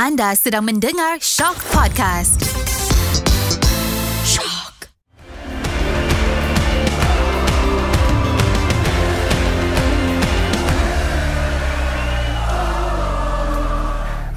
[0.00, 2.40] Anda sedang mendengar Shock Podcast.
[4.24, 4.88] Shock.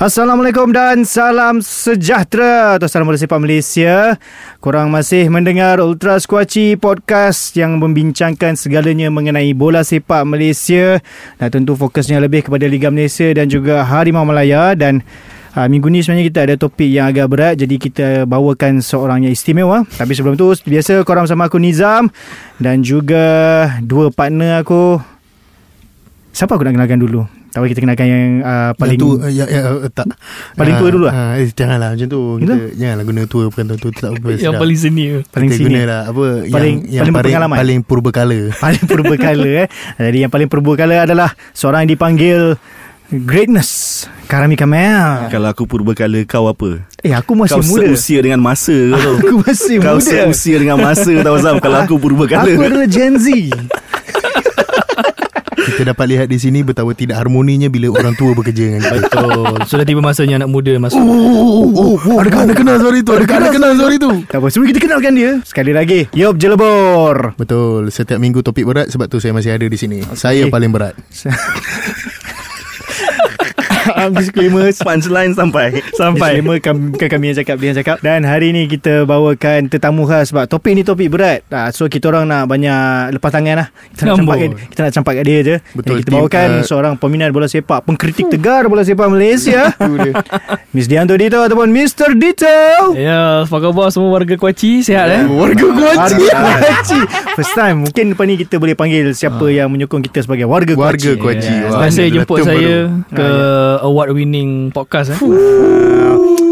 [0.03, 4.19] Assalamualaikum dan salam sejahtera atau salam bola sepak Malaysia.
[4.59, 10.99] Korang masih mendengar Ultra Squatchy podcast yang membincangkan segalanya mengenai bola sepak Malaysia
[11.39, 15.07] dan tentu fokusnya lebih kepada Liga Malaysia dan juga Harimau Malaya dan
[15.53, 19.37] Ha, minggu ni sebenarnya kita ada topik yang agak berat Jadi kita bawakan seorang yang
[19.37, 22.09] istimewa Tapi sebelum tu biasa korang sama aku Nizam
[22.57, 24.97] Dan juga dua partner aku
[26.33, 27.21] Siapa aku nak kenalkan dulu?
[27.53, 30.09] Tak kita kenalkan yang uh, paling yang tu, uh, ya, ya, uh, tak.
[30.57, 31.13] Paling tua dulu lah?
[31.13, 32.21] Uh, eh, janganlah macam tu.
[32.41, 33.91] Kita, janganlah guna tua bukan tua.
[33.93, 34.29] tak apa.
[34.41, 35.21] yang paling senior.
[35.29, 35.85] Paling kita senior.
[35.85, 37.57] Gunalah, apa, paling, yang, yang paling, paling, berpengalaman.
[37.61, 38.39] paling purba kala.
[38.57, 39.67] Paling purba kala eh.
[40.01, 42.57] Jadi yang paling purba kala adalah seorang yang dipanggil
[43.13, 43.69] Greatness
[44.25, 46.81] Karami Kamel Kalau aku purba kala kau apa?
[47.05, 49.15] Eh aku masih kau muda seusia dengan masa kau tahu.
[49.21, 52.89] Aku masih kau muda seusia dengan masa tahu Zam Kalau aku purba kala Aku adalah
[52.89, 53.29] Gen Z
[55.63, 58.99] Kita dapat lihat di sini betapa tidak harmoninya bila orang tua bekerja dengan kita.
[58.99, 59.57] Betul.
[59.63, 60.99] Sudah tiba masanya anak muda masuk.
[60.99, 63.11] Oh, oh, oh, adakah anda kenal suara itu?
[63.15, 64.11] Adakah anda kenal suara itu?
[64.27, 67.89] Tak apa Sebelum kita kenalkan dia Sekali lagi Yop Jelebor Betul.
[67.95, 70.03] Setiap minggu topik berat sebab tu saya masih ada di sini.
[70.13, 70.93] Saya paling berat.
[74.11, 78.51] Disclaimer Punchline sampai Sampai Disclaimer kami, bukan kami yang cakap Dia yang cakap Dan hari
[78.51, 82.49] ni kita bawakan Tetamu khas Sebab topik ni topik berat uh, So kita orang nak
[82.49, 84.19] banyak Lepas tangan lah Kita nak Amboi.
[84.19, 87.29] campak kat, Kita nak campak kat dia je Betul, Dan kita bawakan uh, Seorang peminat
[87.31, 89.71] bola sepak Pengkritik tegar bola sepak Malaysia
[90.75, 92.17] Miss Dianto Dito Ataupun Mr.
[92.17, 92.55] Dito
[92.97, 94.81] Ya, apa khabar semua warga Kuaci?
[94.81, 95.23] Sihat eh?
[95.29, 96.15] Warga Kuaci.
[96.25, 96.99] Kuaci
[97.37, 101.13] First time Mungkin lepas ni kita boleh panggil Siapa yang menyokong kita Sebagai warga Warga
[101.13, 101.49] Kuaci Kuaci.
[101.49, 101.61] Yeah.
[101.63, 103.15] Terima kasih ini jemput saya baru.
[103.15, 103.27] ke
[103.93, 105.21] award winning podcast eh.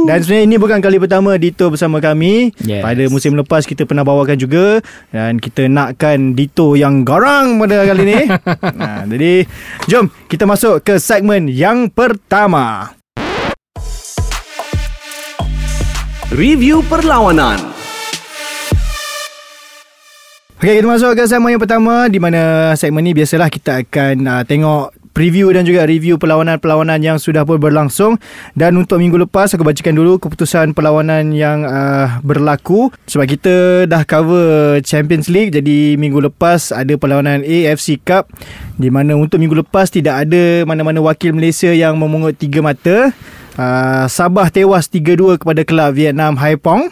[0.01, 2.53] Dan sebenarnya ini bukan kali pertama Dito bersama kami.
[2.65, 2.81] Yes.
[2.81, 8.01] Pada musim lepas kita pernah bawakan juga dan kita nakkan Dito yang garang pada kali
[8.05, 8.19] ini.
[8.77, 9.45] nah, jadi
[9.89, 12.93] jom kita masuk ke segmen yang pertama.
[16.31, 17.59] Review perlawanan
[20.61, 24.43] Okey, kita masuk ke segmen yang pertama di mana segmen ni biasalah kita akan uh,
[24.45, 28.17] tengok preview dan juga review perlawanan-perlawanan yang sudah pun berlangsung.
[28.55, 32.89] Dan untuk minggu lepas aku bacakan dulu keputusan perlawanan yang uh, berlaku.
[33.07, 33.55] Sebab kita
[33.87, 38.31] dah cover Champions League jadi minggu lepas ada perlawanan AFC Cup
[38.79, 43.13] di mana untuk minggu lepas tidak ada mana-mana wakil Malaysia yang memungut tiga mata.
[43.51, 46.87] Uh, Sabah tewas 3-2 kepada kelab Vietnam Haipong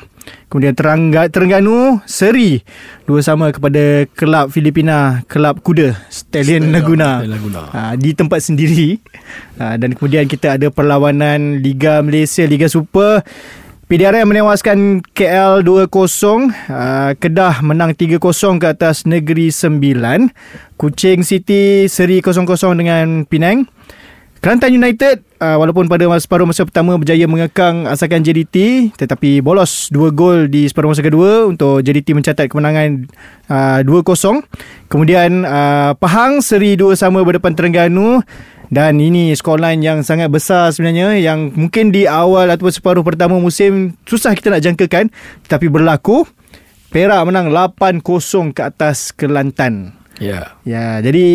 [0.50, 2.66] Kemudian Terangga, Terengganu seri
[3.06, 7.22] dua sama kepada kelab Filipina, kelab kuda Stallion Laguna.
[7.22, 7.70] Laguna.
[7.70, 8.98] Ha, di tempat sendiri.
[9.62, 13.22] Ha, dan kemudian kita ada perlawanan Liga Malaysia, Liga Super.
[13.90, 15.90] PDRM menewaskan KL 2-0.
[15.90, 18.22] Uh, Kedah menang 3-0
[18.62, 20.30] ke atas Negeri Sembilan.
[20.78, 22.46] Kuching City seri 0-0
[22.78, 23.66] dengan Penang.
[24.40, 30.16] Kelantan United uh, walaupun pada separuh masa pertama berjaya mengekang asakan JDT tetapi bolos 2
[30.16, 33.04] gol di separuh masa kedua untuk JDT mencatat kemenangan
[33.52, 34.40] uh, 2-0.
[34.88, 38.24] Kemudian uh, Pahang seri 2 sama berdepan Terengganu
[38.72, 44.00] dan ini scoreline yang sangat besar sebenarnya yang mungkin di awal ataupun separuh pertama musim
[44.08, 45.12] susah kita nak jangkakan
[45.52, 46.24] tetapi berlaku.
[46.90, 48.02] Perak menang 8-0
[48.50, 49.94] ke atas Kelantan.
[50.18, 50.58] Ya.
[50.66, 51.28] Ya, jadi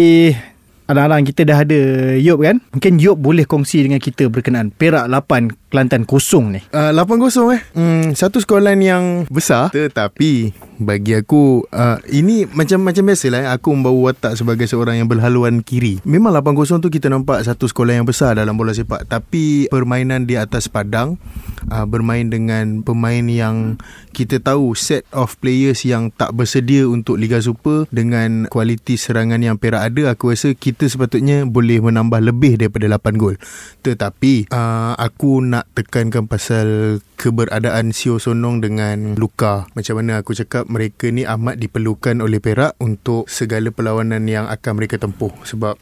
[0.89, 1.81] alang-alang kita dah ada
[2.21, 2.61] Yop kan?
[2.77, 6.63] Mungkin Yop boleh kongsi dengan kita berkenaan Perak 8, Kelantan kosong ni.
[6.71, 7.63] Uh, 8-0 eh.
[7.75, 9.75] Hmm, Satu scoreline yang besar.
[9.75, 13.49] Tetapi Bagi aku uh, Ini macam macam biasa lah eh.
[13.59, 15.99] Aku membawa watak sebagai seorang yang berhaluan kiri.
[16.07, 19.11] Memang 8-0 tu kita nampak Satu scoreline yang besar dalam bola sepak.
[19.11, 21.19] Tapi Permainan di atas padang
[21.67, 23.75] uh, Bermain dengan pemain yang
[24.15, 29.59] Kita tahu set of players yang tak bersedia untuk Liga Super Dengan kualiti serangan yang
[29.59, 33.35] Perak ada Aku rasa kita sepatutnya boleh menambah lebih daripada 8 gol.
[33.83, 39.65] Tetapi uh, Aku nak tekankan pasal keberadaan Sio Sonong dengan Luka.
[39.73, 44.73] Macam mana aku cakap mereka ni amat diperlukan oleh Perak untuk segala perlawanan yang akan
[44.77, 45.81] mereka tempuh sebab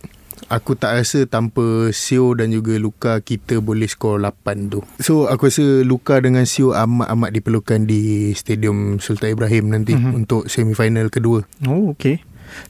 [0.50, 4.84] Aku tak rasa tanpa Sio dan juga Luka kita boleh skor 8 tu.
[4.98, 10.12] So aku rasa Luka dengan Sio amat-amat diperlukan di Stadium Sultan Ibrahim nanti mm-hmm.
[10.12, 11.46] untuk semifinal kedua.
[11.64, 12.20] Oh, okey.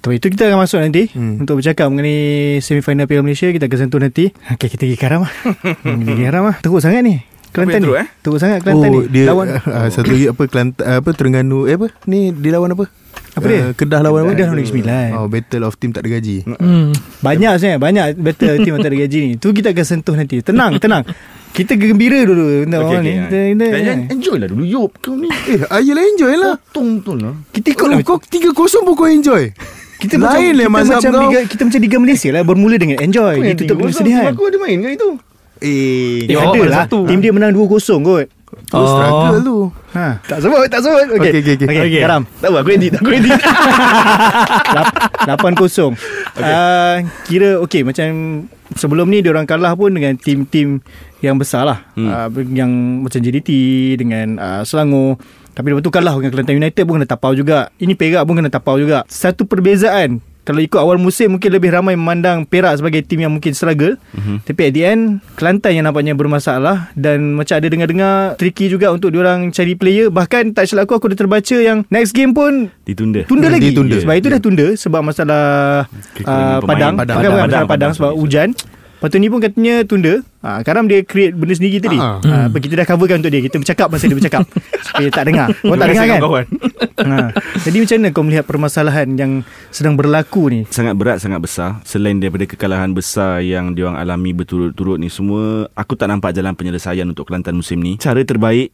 [0.02, 1.46] Tapi itu kita akan masuk nanti hmm.
[1.46, 4.31] untuk bercakap mengenai semifinal Piala Malaysia kita akan sentuh nanti.
[4.31, 5.32] Okey, kita pergi karam ah.
[5.87, 6.56] hmm, kita pergi karam ah.
[6.61, 7.17] Teruk sangat ni.
[7.52, 7.84] Kelantan ni.
[7.84, 8.08] teruk, eh?
[8.25, 9.00] Teruk sangat Kelantan oh, ni.
[9.12, 11.88] dia lawan uh, satu lagi apa Kelantan apa Terengganu eh apa?
[12.08, 12.84] Ni dia lawan apa?
[13.32, 13.61] Apa dia?
[13.61, 14.31] Uh, Kedah lawan apa?
[14.32, 15.08] Kedah Negeri Sembilan.
[15.20, 16.37] Oh, Battle of Team tak ada gaji.
[16.49, 16.96] Hmm.
[17.20, 21.05] Banyak sebenarnya Banyak better team antara gaji ni Tu kita akan sentuh nanti Tenang tenang
[21.53, 25.15] Kita gembira dulu Tentang Okey, orang ni kita, kita, Jangan enjoy lah dulu Yop kau
[25.15, 26.55] ni Eh, ayolah enjoy lah.
[26.59, 28.53] Potong betul lah kita ikut Kau, lah kau 3-0
[28.83, 29.43] pun kau enjoy.
[29.99, 30.25] kita Lain
[30.57, 31.13] macam, lah kita macam.
[31.23, 34.79] Liga, Kita macam Liga Malaysia lah Bermula dengan enjoy Ditutup dengan kesedihan Aku ada main
[34.79, 35.11] kan itu
[35.61, 37.07] Eh, Eh, Oh, ada lah satu.
[37.07, 37.69] Tim dia menang 2-0
[38.03, 38.27] kot
[38.69, 39.59] kau struggle tu.
[39.93, 40.21] ha.
[40.23, 41.67] Tak sebut Tak sebut Okey Okey, okey, okey.
[41.67, 42.01] okay, Okey.
[42.01, 43.33] Garam Tahu aku edit Aku edit
[45.25, 45.97] 8-0
[46.33, 46.45] okay.
[46.45, 48.09] uh, Kira okey Macam
[48.73, 50.81] Sebelum ni Diorang kalah pun Dengan tim-tim
[51.23, 52.09] Yang besar lah hmm.
[52.11, 52.73] uh, Yang
[53.07, 53.51] macam JDT
[53.97, 55.17] Dengan uh, Selangor
[55.55, 58.51] Tapi lepas tu kalah Dengan Kelantan United pun kena tapau juga Ini Perak pun kena
[58.51, 63.23] tapau juga Satu perbezaan kalau ikut awal musim mungkin lebih ramai memandang Perak sebagai tim
[63.23, 63.95] yang mungkin struggle.
[63.95, 64.37] Mm-hmm.
[64.43, 65.03] Tapi at the end
[65.39, 70.11] Kelantan yang nampaknya bermasalah dan macam ada dengar-dengar tricky juga untuk diorang cari player.
[70.11, 74.03] Bahkan tak silap aku aku dah terbaca yang next game pun Ditunda Tunda lagi ditunda.
[74.03, 75.43] Sebab itu dah tunda Sebab masalah
[75.87, 76.59] uh.
[76.67, 76.93] Padang Padang.
[76.99, 77.17] Padang.
[77.23, 77.31] Padang.
[77.31, 78.49] masalah Padang, Padang, Sebab hujan
[79.03, 80.23] Lepas tu ni pun katanya tunda.
[80.47, 81.99] Ha, Karam dia create benda sendiri tadi.
[81.99, 82.23] Ah.
[82.23, 83.43] ha, apa, Kita dah coverkan untuk dia.
[83.43, 84.47] Kita bercakap masa dia bercakap.
[84.87, 85.51] Supaya tak dengar.
[85.67, 86.21] Orang tak dengar kan?
[86.23, 86.47] kawan
[87.11, 87.17] ha.
[87.67, 89.43] Jadi macam mana kau melihat permasalahan Yang
[89.75, 90.61] sedang berlaku ni?
[90.71, 91.83] Sangat berat sangat besar.
[91.83, 97.11] Selain daripada kekalahan besar yang diorang alami berturut-turut ni semua aku tak nampak jalan penyelesaian
[97.11, 97.99] untuk Kelantan musim ni.
[97.99, 98.71] Cara terbaik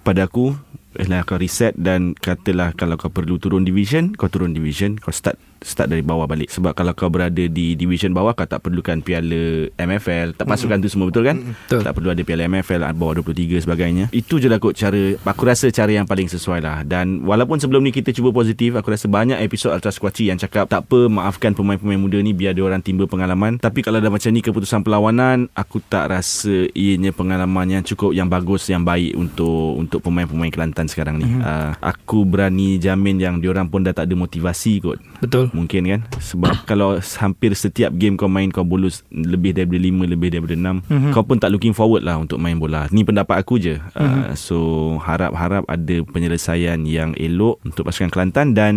[0.00, 0.56] pada aku
[0.96, 4.96] ialah kau reset dan katalah kalau kau perlu turun division kau turun division.
[4.96, 6.52] Kau start start dari bawah balik.
[6.52, 10.88] Sebab kalau kau berada di division bawah kau tak perlukan piala MFL tak pasukan tu
[10.90, 11.36] semua betul kan?
[11.40, 11.80] Betul.
[11.84, 14.04] tak perlu ada piala MFL bawah 23 sebagainya.
[14.10, 16.82] Itu je lah kot cara aku rasa cara yang paling sesuai lah.
[16.82, 20.68] Dan walaupun sebelum ni kita cuba positif aku rasa banyak episod Ultra Squatchy yang cakap
[20.68, 23.60] tak apa maafkan pemain-pemain muda ni biar dia orang timba pengalaman.
[23.60, 28.26] Tapi kalau dah macam ni keputusan perlawanan aku tak rasa ianya pengalaman yang cukup yang
[28.26, 31.28] bagus yang baik untuk untuk pemain-pemain Kelantan sekarang ni.
[31.28, 31.42] Mm-hmm.
[31.42, 34.98] uh, aku berani jamin yang diorang pun dah tak ada motivasi kot.
[35.20, 36.00] Betul Mungkin kan?
[36.16, 40.62] Sebab kalau hampir setiap game kau main Kau bolus lebih daripada 5 Lebih daripada 6
[40.82, 41.12] mm-hmm.
[41.12, 42.86] Kau pun tak looking forward lah Untuk main bola.
[42.88, 43.78] Ni pendapat aku je.
[43.92, 44.20] Mm-hmm.
[44.22, 44.56] uh, So
[44.98, 48.74] harap-harap ada penyelesaian yang elok Untuk pasukan Kelantan Dan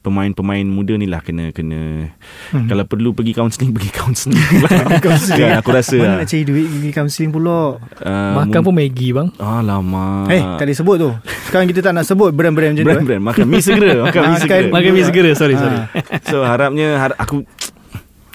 [0.00, 2.66] pemain-pemain muda ni lah Kena kena mm-hmm.
[2.66, 4.40] Kalau perlu pergi counselling Pergi counselling.
[5.04, 5.40] Counselling.
[5.40, 6.16] Kan, Aku rasa Mana lah.
[6.20, 7.76] nak cari duit Pergi counselling pula?
[7.98, 9.28] Uh, Makan pun Maggi bang.
[9.38, 10.28] Alamak.
[10.28, 11.10] Eh tak boleh sebut tu.
[11.44, 12.94] Sekarang kita tak nak sebut Brand-brand macam tu eh.
[12.94, 14.66] Brand-brand Makan mi segera Makan mi Makan- segera.
[14.70, 15.30] Makan mi segera.
[15.32, 15.60] Sorry Ah.
[15.60, 15.78] sorry
[16.24, 17.44] So harapnya har- aku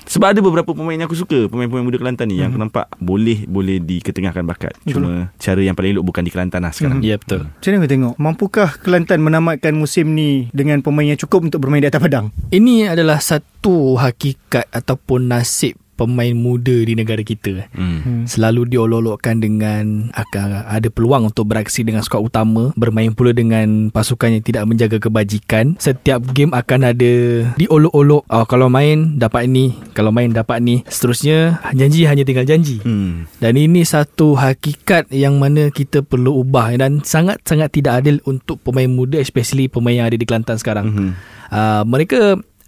[0.03, 3.47] sebab ada beberapa pemain yang aku suka Pemain-pemain muda Kelantan ni Yang aku nampak Boleh
[3.47, 4.75] Boleh diketengahkan bakat.
[4.83, 6.99] Cuma cara yang paling elok Bukan di Kelantan lah sekarang.
[7.01, 7.47] Ya betul.
[7.49, 8.13] Macam mana kau tengok?
[8.19, 12.29] Mampukah Kelantan menamatkan musim ni Dengan pemain yang cukup Untuk bermain di atas padang?
[12.51, 17.69] Ini adalah satu hakikat Ataupun nasib pemain muda di negara kita.
[17.73, 18.25] Hmm.
[18.25, 24.39] Selalu diolok-olokkan dengan akan ada peluang untuk beraksi dengan skuad utama Bermain pula dengan pasukan
[24.39, 25.77] yang tidak menjaga kebajikan.
[25.77, 27.13] Setiap game akan ada
[27.55, 28.25] diolok-olok.
[28.27, 29.77] Oh, Kalau main dapat ni.
[29.93, 30.81] Kalau main dapat ni.
[30.89, 32.81] Seterusnya janji hanya tinggal janji.
[32.83, 33.29] Hmm.
[33.39, 36.73] dan ini satu hakikat yang mana kita perlu ubah.
[36.75, 40.85] Dan sangat-sangat tidak adil untuk pemain muda especially pemain yang ada di Kelantan sekarang.
[40.89, 41.09] Mhm.
[41.53, 42.19] Uh, mereka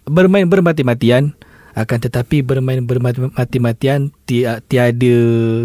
[0.06, 1.34] bermain bermati-matian
[1.76, 5.16] akan tetapi bermain bermati-matian ti- tiada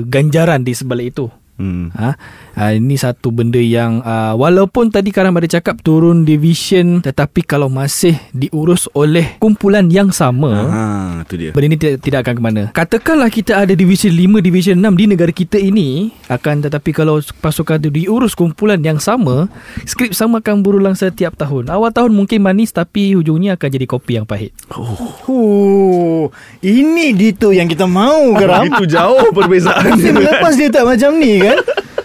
[0.04, 1.32] ganjaran di sebalik itu.
[1.62, 1.94] Hmm.
[1.94, 2.18] Ha?
[2.58, 7.70] Uh, ini satu benda yang uh, walaupun tadi Karam ada cakap turun division tetapi kalau
[7.70, 10.82] masih diurus oleh kumpulan yang sama Ha,
[11.30, 11.54] tu dia.
[11.54, 15.06] Benda ini tidak, tidak akan ke mana Katakanlah kita ada Division 5, Division 6 di
[15.06, 19.46] negara kita ini Akan tetapi kalau pasukan itu diurus kumpulan yang sama
[19.86, 24.18] Skrip sama akan berulang setiap tahun Awal tahun mungkin manis Tapi hujungnya akan jadi kopi
[24.18, 26.32] yang pahit Huh,
[26.64, 30.00] ini Dito yang kita mau Geram Itu jauh perbezaan.
[30.02, 31.51] Lepas dia tak macam ni kan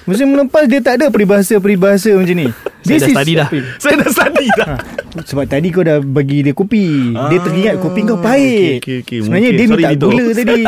[0.07, 2.47] Musim lepas dia tak ada peribahasa-peribahasa macam ni
[2.89, 3.49] Saya dah study dah.
[3.77, 4.69] Saya dah study dah.
[4.69, 4.75] Ha,
[5.23, 9.19] sebab tadi kau dah bagi dia kopi Dia Ah, teringat kopi kau pahit okey, okey,
[9.23, 9.57] Sebenarnya mungkin.
[9.57, 10.63] dia Sorry, minta gula tadi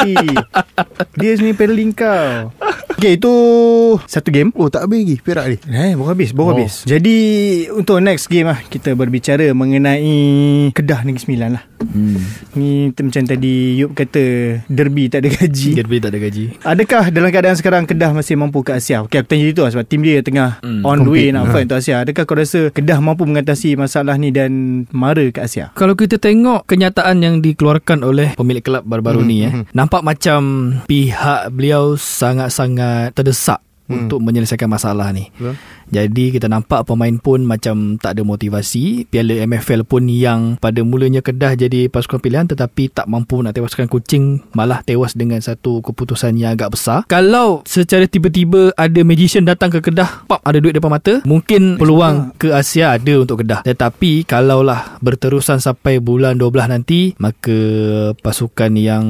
[1.18, 2.28] Dia sebenarnya pedaling kau
[2.90, 3.34] Okay itu
[4.04, 6.50] Satu game Oh tak habis lagi Perak ni Eh, baru habis, baru Oh.
[6.54, 6.80] habis.
[6.82, 7.16] Jadi
[7.70, 10.16] untuk next game lah kita berbicara mengenai
[10.70, 11.64] Kedah Negeri Sembilan lah.
[11.78, 12.18] hmm.
[12.54, 14.24] Ni macam tadi Yub kata
[14.64, 15.70] derby tak ada gaji.
[15.72, 19.02] Dia lebih tak ada gaji Adakah dalam keadaan sekarang Kedah masih mampu ke Asia?
[19.02, 21.52] Okay, aku tanya itu lah sebab tim dia tengah Hmm, on the way nak Ha.
[21.52, 22.00] fight untuk Asia.
[22.08, 24.48] Adakah kau rasa Kedah mampu mengatasi masalah ni dan
[24.88, 25.76] mara ke Asia?
[25.76, 30.40] Kalau kita tengok kenyataan yang dikeluarkan oleh pemilik kelab baru-baru Hmm, ni eh, nampak macam
[30.88, 34.04] pihak beliau sangat-sangat terdesak Hmm.
[34.04, 35.32] untuk menyelesaikan masalah ni.
[35.32, 35.56] Betul.
[35.88, 39.08] Jadi kita nampak pemain pun macam tak ada motivasi.
[39.08, 43.88] Piala MFL pun yang pada mulanya Kedah jadi pasukan pilihan tetapi tak mampu nak tewaskan
[43.88, 47.04] kucing malah tewas dengan satu keputusan yang agak besar.
[47.08, 52.36] Kalau secara tiba-tiba ada magician datang ke Kedah, pap ada duit depan mata, mungkin peluang
[52.36, 53.64] ke Asia ada untuk Kedah.
[53.64, 57.58] Tetapi kalaulah berterusan sampai bulan 12 nanti, maka
[58.20, 59.04] pasukan yang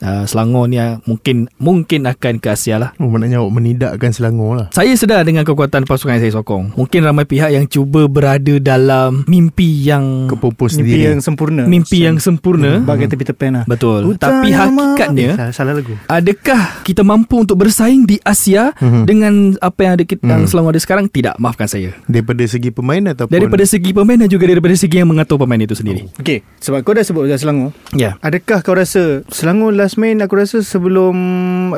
[0.00, 2.90] uh, Selangor ni uh, mungkin mungkin akan ke Asia lah.
[2.96, 4.66] Oh, maknanya awak menidakkan Selangor lah.
[4.70, 6.74] Saya sedar dengan kekuatan pasukan yang saya sokong.
[6.74, 11.02] Mungkin ramai pihak yang cuba berada dalam mimpi yang Kepopos Mimpi sendiri.
[11.08, 12.80] yang sempurna mimpi yang sempurna.
[12.80, 14.04] Bagai tepi tepen lah Betul.
[14.08, 19.02] Utara Tapi hakikatnya eh, salah, salah lagu Adakah kita mampu untuk bersaing di Asia Mhm.
[19.04, 20.50] dengan apa yang ada kita yang Mhm.
[20.50, 21.06] Selangor ada sekarang?
[21.08, 21.96] Tidak, maafkan saya.
[22.04, 25.72] Daripada segi pemain ataupun Daripada segi pemain dan juga daripada segi yang mengatur pemain itu
[25.72, 26.04] sendiri.
[26.14, 28.20] Okay Sebab kau dah sebut pasal Selangor Ya.
[28.20, 31.16] Adakah kau rasa Selangor last main aku rasa sebelum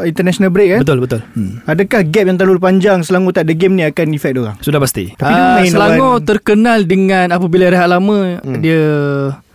[0.02, 1.21] international break kan Betul betul.
[1.37, 1.61] Hmm.
[1.69, 4.81] Adakah gap yang terlalu panjang Selangor tak ada game ni akan effect dia orang Sudah
[4.81, 5.12] pasti.
[5.14, 8.59] Tapi dia main Selangor lawan- terkenal dengan apabila rehat lama hmm.
[8.59, 8.83] dia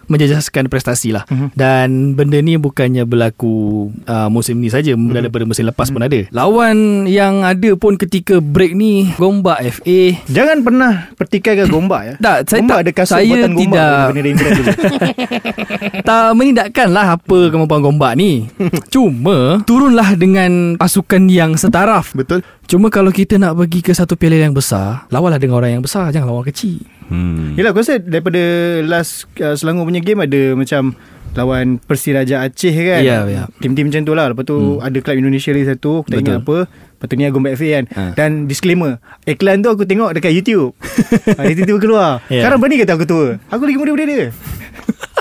[0.07, 1.53] menjejaskan prestasi lah Mhm.
[1.53, 3.55] dan benda ni bukannya berlaku
[4.03, 4.91] uh, musim ni saja.
[4.91, 5.03] Mhm.
[5.03, 6.19] mm daripada musim lepas pun ada.
[6.29, 12.13] Lawan yang ada pun ketika break ni Gombak FA Jangan pernah pertikaikan Gombak ya.
[12.17, 13.71] Tak saya Gombak tak ada kasut saya buatan Gombak
[14.11, 14.25] tidak.
[14.25, 14.71] internet dulu
[16.07, 18.31] tak menindakkan lah apa kemampuan Gombak ni.
[18.93, 22.13] Cuma turunlah dengan pasukan yang setaraf.
[22.13, 22.41] Betul.
[22.65, 26.09] Cuma kalau kita nak pergi ke satu piala yang besar lawanlah dengan orang yang besar
[26.09, 27.53] jangan lawan kecil Hmm.
[27.53, 28.41] Yelah aku rasa daripada
[28.81, 30.97] last uh, Selangor punya game ada macam
[31.35, 33.45] lawan Persiraja Aceh kan Ya, ya.
[33.59, 34.81] Tim-tim macam tu lah Lepas tu hmm.
[34.81, 36.31] ada klub Indonesia lagi satu Aku tak Betul.
[36.31, 38.01] ingat apa Lepas tu ni Gombak FA kan Ha.
[38.15, 38.97] Dan disclaimer
[39.27, 40.73] Iklan tu aku tengok dekat YouTube
[41.37, 42.41] ha, Itu tiba keluar Ya.
[42.41, 44.27] Sekarang berani kata aku tua Aku lagi muda daripada dia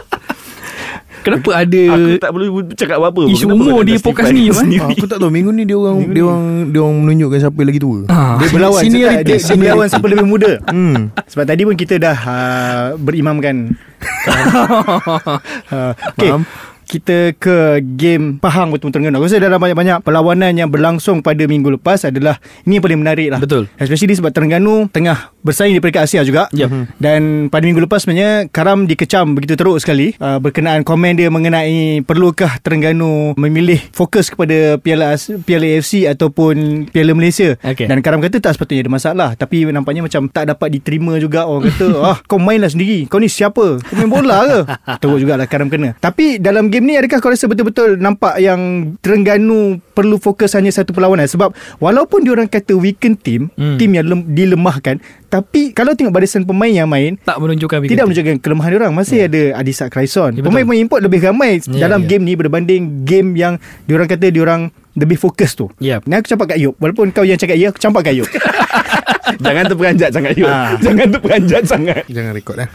[1.25, 3.23] kenapa ada Aku tak perlu cakap apa-apa.
[3.27, 4.77] Isu umur kau nak di justify podcast ni?
[4.77, 7.61] Ah, aku tak tahu minggu ni dia orang Minggu dia orang dia orang menunjukkan siapa
[7.65, 7.99] lagi tua.
[8.13, 8.37] Ah.
[8.37, 11.09] Dia berlawan Seniority, Dia, dia berlawan siapa lebih muda Hmm.
[11.25, 13.73] Sebab tadi pun kita dah uh, Berimamkan
[15.73, 16.45] uh, Okay Faham.
[16.87, 19.19] Kita ke game Pahang betul-betul Terengganu.
[19.19, 22.39] Aku rasa dalam banyak-banyak perlawanan yang berlangsung pada minggu lepas adalah
[22.69, 23.41] ini yang paling menarik lah.
[23.43, 23.67] Betul.
[23.81, 26.49] Especially sebab Terengganu tengah bersaing di peringkat Asia juga.
[26.55, 26.97] Yep.
[26.97, 32.01] Dan pada minggu lepas sebenarnya Karam dikecam begitu teruk sekali uh, berkenaan komen dia mengenai
[32.05, 37.57] perlukah Terengganu memilih fokus kepada Piala As- Piala AFC ataupun Piala Malaysia.
[37.61, 37.89] Okey.
[37.89, 41.69] Dan Karam kata tak sepatutnya ada masalah tapi nampaknya macam tak dapat diterima juga orang
[41.73, 43.05] kata ah kau mainlah sendiri.
[43.09, 43.81] Kau ni siapa?
[43.81, 44.59] Kau main bola ke?
[45.05, 45.93] Teruk jugalah Karam kena.
[46.01, 48.59] Tapi dalam game ni adakah kau rasa betul-betul nampak yang
[48.99, 53.79] Terengganu perlu fokus hanya satu perlawanan sebab walaupun diorang kata weaken team, Hmm.
[53.79, 58.37] team yang lem, dilemahkan tapi kalau tengok barisan pemain yang main tak menunjukkan tidak menunjukkan
[58.39, 60.47] kelemahan diorang Masih ada Adisak Kraison Ya, betul.
[60.47, 62.09] Pemain-pemain import lebih ramai Ya, Dalam ya.
[62.09, 66.07] game ni Berbanding game yang Diorang kata diorang Lebih fokus tu Yep.
[66.07, 68.31] Ni aku campak kat Yop Walaupun kau yang cakap ya Aku campak kat Yop
[69.41, 70.47] Jangan terperanjat sangat Yul.
[70.47, 70.77] Ah.
[70.79, 72.03] Jangan terperanjat sangat.
[72.07, 72.69] Jangan rekod eh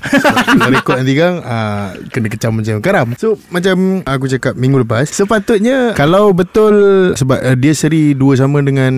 [0.50, 5.06] Kalau rekod nanti kan uh, Kena kecam macam karam So macam Aku cakap minggu lepas
[5.08, 6.74] Sepatutnya Kalau betul
[7.14, 8.94] Sebab uh, dia seri Dua sama dengan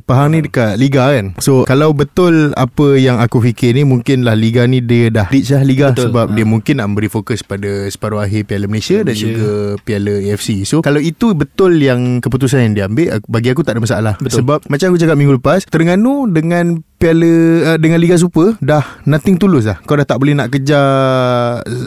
[0.00, 4.64] Pahang ni dekat Liga kan So kalau betul Apa yang aku fikir ni Mungkinlah Liga
[4.64, 6.08] ni Dia dah reach lah Liga Betul.
[6.08, 6.34] Sebab Ha.
[6.34, 9.26] dia mungkin nak beri fokus Pada separuh akhir Piala Malaysia Dan Malaysia.
[9.28, 9.50] juga
[9.80, 13.82] Piala AFC So kalau itu betul Yang keputusan yang dia ambil Bagi aku tak ada
[13.82, 14.40] masalah Betul.
[14.40, 17.34] Sebab macam aku cakap minggu lepas Terengganu dengan and Piala
[17.74, 19.74] uh, dengan Liga Super dah nothing tulus dah.
[19.82, 20.86] Kau dah tak boleh nak kejar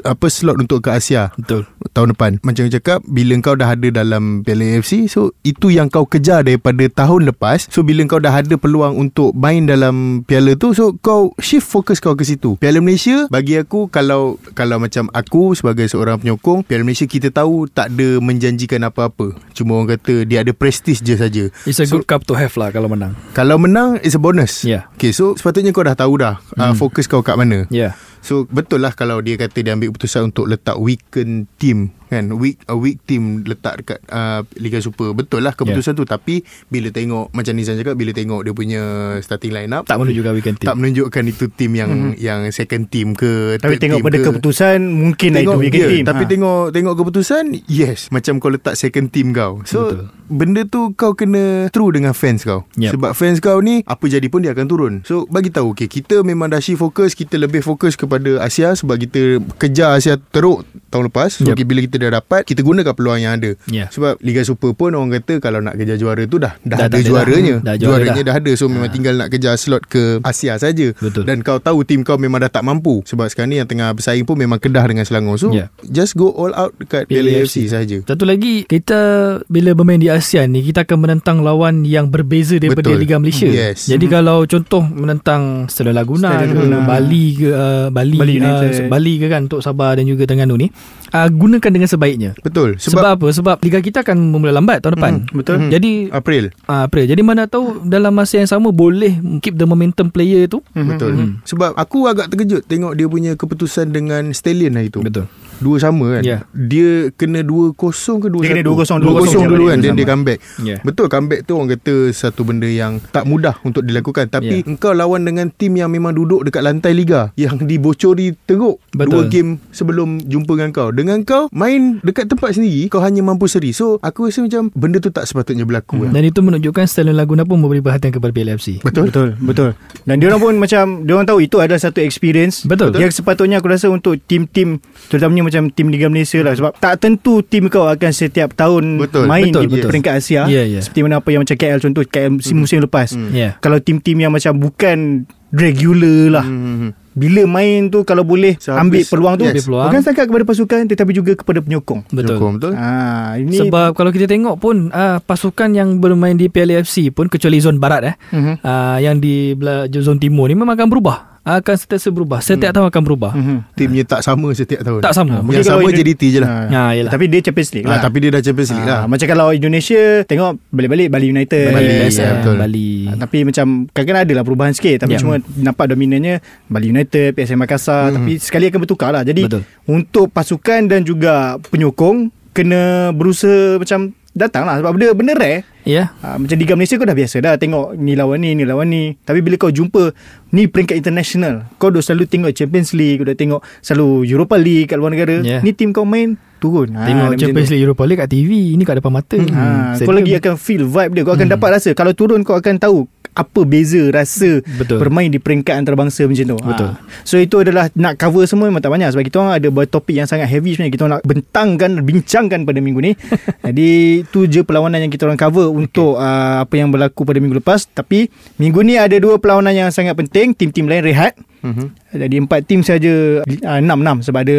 [0.04, 1.64] apa slot untuk ke Asia Betul.
[1.96, 2.44] tahun depan.
[2.44, 6.44] Macam aku cakap bila kau dah ada dalam Piala AFC so itu yang kau kejar
[6.44, 7.72] daripada tahun lepas.
[7.72, 12.04] So bila kau dah ada peluang untuk main dalam piala tu so kau shift fokus
[12.04, 12.60] kau ke situ.
[12.60, 17.72] Piala Malaysia bagi aku kalau kalau macam aku sebagai seorang penyokong Piala Malaysia kita tahu
[17.72, 19.32] tak ada menjanjikan apa-apa.
[19.56, 21.48] Cuma orang kata dia ada prestige je saja.
[21.64, 23.16] It's a good cup to have lah kalau menang.
[23.32, 24.68] Kalau menang it's a bonus.
[24.68, 24.92] Yeah.
[25.00, 27.68] Okay so sepatutnya kau dah tahu dah uh, fokus kau kat mana.
[27.68, 27.94] Yeah.
[28.26, 32.62] So betul lah kalau dia kata dia ambil keputusan untuk letak weaken team kan weak
[32.66, 36.00] a weak team letak dekat uh, Liga Super betul lah keputusan yeah.
[36.00, 36.36] tu tapi
[36.70, 38.82] bila tengok macam Nizam cakap bila tengok dia punya
[39.20, 40.68] starting line up Tak menunjukkan weekend team.
[40.70, 42.22] tak menunjukkan itu team yang mm-hmm.
[42.22, 44.24] yang second team ke Tapi tengok pada ke.
[44.24, 46.30] keputusan Mungkin lah itu tengok weekend dia, team tapi Ha.
[46.30, 50.06] tengok tengok keputusan yes macam kau letak second team kau so Betul.
[50.28, 52.96] benda tu kau kena true dengan fans kau Yep.
[52.96, 56.22] sebab fans kau ni apa jadi pun dia akan turun so bagi tahu okay kita
[56.22, 59.22] memang dah shift fokus kita lebih fokus kepada Asia sebab kita
[59.56, 61.62] kejar Asia teruk tahun lepas so Yep.
[61.62, 63.88] bila kita dah dapat kita gunakan peluang yang ada Yeah.
[63.88, 66.96] sebab Liga Super pun orang kata kalau nak kejar juara tu dah dah, Dah ada
[66.96, 67.64] ada juaranya dah.
[67.64, 68.34] Dah juara juaranya dah.
[68.34, 68.36] dah.
[68.38, 68.94] ada so memang Ha.
[68.94, 70.88] tinggal nak kejar slot ke Asia saja
[71.22, 74.24] dan kau tahu tim kau memang dah tak mampu sebab sekarang ni yang tengah bersaing
[74.24, 75.68] pun memang Kedah dengan Selangor so Yeah.
[75.86, 77.56] just go all out dekat Piala Piala AFC.
[77.58, 79.00] AFC saja Satu lagi kita
[79.46, 83.00] bila bermain di ASEAN ni kita akan menentang lawan yang berbeza daripada Betul.
[83.00, 83.48] Liga Malaysia.
[83.48, 83.86] Yes.
[83.86, 86.78] Jadi kalau contoh menentang Stella Laguna Stella ke Laguna.
[86.84, 88.70] Bali ke uh, Bali Bali Bali United.
[88.70, 90.68] uh, Bali ke kan untuk Sabah dan juga Terengganu ni
[91.14, 92.38] uh, gunakan dengan sebaiknya.
[92.46, 93.28] Betul Sebab, sebab apa?
[93.34, 95.14] Sebab liga kita akan memula lambat tahun depan.
[95.26, 95.56] Hmm, betul.
[95.58, 95.70] Hmm.
[95.74, 97.06] Jadi April uh, April.
[97.10, 100.62] Jadi mana tahu dalam masa yang sama boleh keep the momentum player tu.
[100.76, 101.40] Betul Hmm.
[101.48, 105.32] Sebab aku agak terkejut Tengok dia punya keputusan Dengan Stallion hari tu Betul.
[105.58, 106.38] Dua sama kan Ya.
[106.50, 110.40] Dia kena 2-0 ke 2-1 Dia kena 2-0 dulu 2-0 dulu kan Dan dia comeback
[110.60, 110.78] Ya.
[110.82, 114.68] Betul comeback tu orang kata Satu benda yang Tak mudah untuk dilakukan Tapi Ya.
[114.68, 119.12] engkau lawan dengan Tim yang memang duduk Dekat lantai Liga Yang dibocori teruk Betul.
[119.12, 123.46] Dua game sebelum Jumpa dengan kau Dengan kau Main dekat tempat sendiri Kau hanya mampu
[123.46, 126.12] seri So aku rasa macam Benda tu tak sepatutnya berlaku kan.
[126.12, 128.82] Dan itu menunjukkan Stalin Laguna pun memberi perhatian kepada PLFC.
[128.82, 129.70] Betul Betul, betul.
[130.04, 132.94] Dan dia orang pun macam dia orang tahu itu adalah satu experience Betul.
[132.96, 137.40] yang sepatutnya aku rasa untuk tim-tim terutamanya macam tim Liga Malaysia lah sebab tak tentu
[137.40, 139.26] tim kau akan setiap tahun Betul.
[139.26, 139.90] main Betul, di betul.
[139.90, 140.42] peringkat Asia.
[140.46, 140.80] Ya, ya.
[140.80, 143.10] Seperti mana apa yang macam KL contoh KL musim, musim lepas.
[143.12, 143.30] Hmm.
[143.30, 143.56] Ya.
[143.58, 146.46] Kalau tim-tim yang macam bukan regular lah.
[146.46, 146.92] Hmm.
[147.12, 149.52] Bila main tu kalau boleh Sehabis- ambil peluang tu Yes.
[149.54, 149.86] Ambil peluang.
[149.88, 152.02] bukan setakat kepada pasukan tetapi juga kepada penyokong.
[152.12, 152.36] Betul.
[152.36, 157.10] Sokong, betul Ah ini Sebab kalau kita tengok pun uh, pasukan yang bermain di PLFC
[157.10, 158.54] pun kecuali zon barat eh Mhm.
[158.60, 161.35] uh, yang di belah zon timur ni memang akan berubah.
[161.46, 162.42] Akan sentiasa berubah.
[162.42, 163.32] Setiap tahun akan berubah.
[163.32, 163.58] Mhm.
[163.72, 165.40] Timnya tak sama setiap tahun Tak sama.
[165.40, 167.12] Mungkin Yang sama JDT je lah Ah, Ya, yelah.
[167.14, 168.02] Tapi dia Champions League lah.
[168.02, 171.70] Tapi dia dah Champions League lah Ah, macam kalau Indonesia tengok balik-balik Bali United.
[171.70, 172.56] Bali, Bali, ya, betul.
[172.58, 172.90] Bali.
[173.06, 175.20] Ah, tapi macam kadang-kadang ada lah perubahan sikit tapi Ya.
[175.22, 176.36] cuma nampak dominannya
[176.66, 178.16] Bali United, PSM Makassar Hmm.
[178.20, 179.22] tapi sekali akan bertukar lah.
[179.22, 179.62] Jadi Betul.
[179.86, 182.18] untuk pasukan dan juga penyokong
[182.52, 185.64] kena berusaha macam datang lah sebab benda benda rare.
[185.82, 186.12] Ya.
[186.20, 189.16] Ha, macam Liga Malaysia kau dah biasa dah tengok ni lawan ni, ni lawan ni.
[189.18, 190.12] Tapi bila kau jumpa
[190.52, 194.88] ni peringkat international, kau dah selalu tengok Champions League, kau dah tengok selalu Europa League
[194.88, 195.40] kat luar negara.
[195.40, 195.62] Ya.
[195.62, 196.92] Ni tim kau main turun.
[196.92, 197.70] Ha, Tengok macam Champions.
[197.70, 199.46] League Europa League kat TV Ini kat depan mata Ha,
[199.94, 201.54] Hmm, kau lagi akan feel vibe dia Kau akan Hmm.
[201.54, 204.98] dapat rasa Kalau turun kau akan tahu Apa beza rasa Betul.
[205.04, 206.58] Bermain di peringkat antarabangsa macam tu.
[206.58, 206.90] Betul.
[206.96, 207.00] ha.
[207.28, 210.26] So itu adalah Nak cover semua memang tak banyak Sebab kita orang ada topik yang
[210.26, 210.94] sangat heavy sebenarnya.
[210.96, 213.12] Kita orang nak bentangkan Bincangkan pada minggu ni.
[213.68, 217.60] Jadi Itu je perlawanan yang kita orang cover Untuk uh, apa yang berlaku pada minggu
[217.60, 217.86] lepas.
[217.92, 220.56] Tapi Minggu ni ada dua perlawanan yang sangat penting.
[220.56, 221.88] Tim-tim lain rehat Mhm.
[222.16, 224.58] jadi empat tim saja uh, enam-enam sebab ada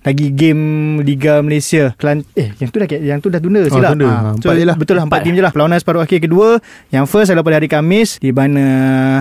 [0.00, 0.62] lagi game
[1.00, 1.92] Liga Malaysia.
[1.96, 3.92] Kelan eh yang tu dah yang tu dah tunda Oh, silap.
[3.92, 4.06] tunda.
[4.06, 4.76] Ah, Ha, so, empat je lah.
[4.76, 5.50] Betul lah empat, Empat, tim je lah.
[5.50, 6.62] Perlawanan separuh akhir kedua.
[6.88, 8.64] Yang first adalah pada hari Kamis di mana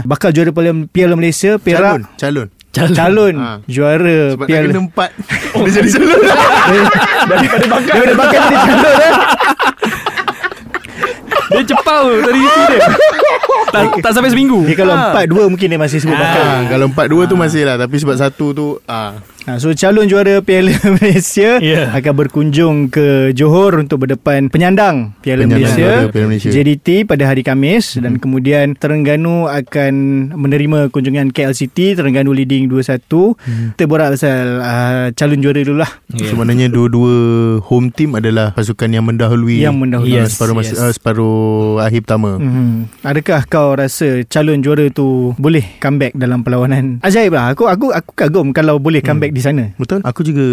[0.04, 0.54] bakal juara
[0.86, 3.48] Piala, Malaysia Calon Perak Calon calon, calon Ha.
[3.66, 5.10] juara Sebab tak Piala kena empat
[5.56, 6.20] Dia jadi calon
[7.32, 9.14] daripada bakal daripada bakal jadi calon eh.
[11.48, 12.80] Dia cepau dari isi dia
[13.68, 15.12] tak, tak sampai seminggu Dia kalau Ha.
[15.12, 16.42] empat dua mungkin dia masih sebut bakal.
[16.42, 19.14] ha, Kalau empat dua tu masih lah Tapi sebab satu tu ah.
[19.14, 21.94] Ha, so calon juara Piala Malaysia Ya.
[21.94, 26.50] akan berkunjung ke Johor untuk berdepan penyandang Piala Penyandang Malaysia, Piala Malaysia.
[26.50, 28.02] JDT pada hari Kamis hmm.
[28.02, 29.94] dan kemudian Terengganu akan
[30.34, 33.78] menerima kunjungan KL City Terengganu leading 2-1 hmm.
[33.78, 36.32] kita borak pasal uh, calon juara dulu lah Yeah.
[36.32, 37.16] Sebenarnya dua-dua
[37.66, 40.16] home team adalah pasukan yang mendahului Yang mendahului.
[40.16, 40.80] Yes, separuh masa, yes.
[40.80, 41.36] uh, separuh
[41.84, 42.40] akhir pertama.
[42.40, 42.88] Hmm.
[43.04, 47.04] Adakah kau rasa calon juara tu boleh comeback dalam perlawanan?
[47.04, 47.52] Ajaib lah.
[47.52, 49.76] Aku aku aku kagum kalau boleh comeback di sana.
[49.76, 50.00] Betul.
[50.08, 50.48] Aku juga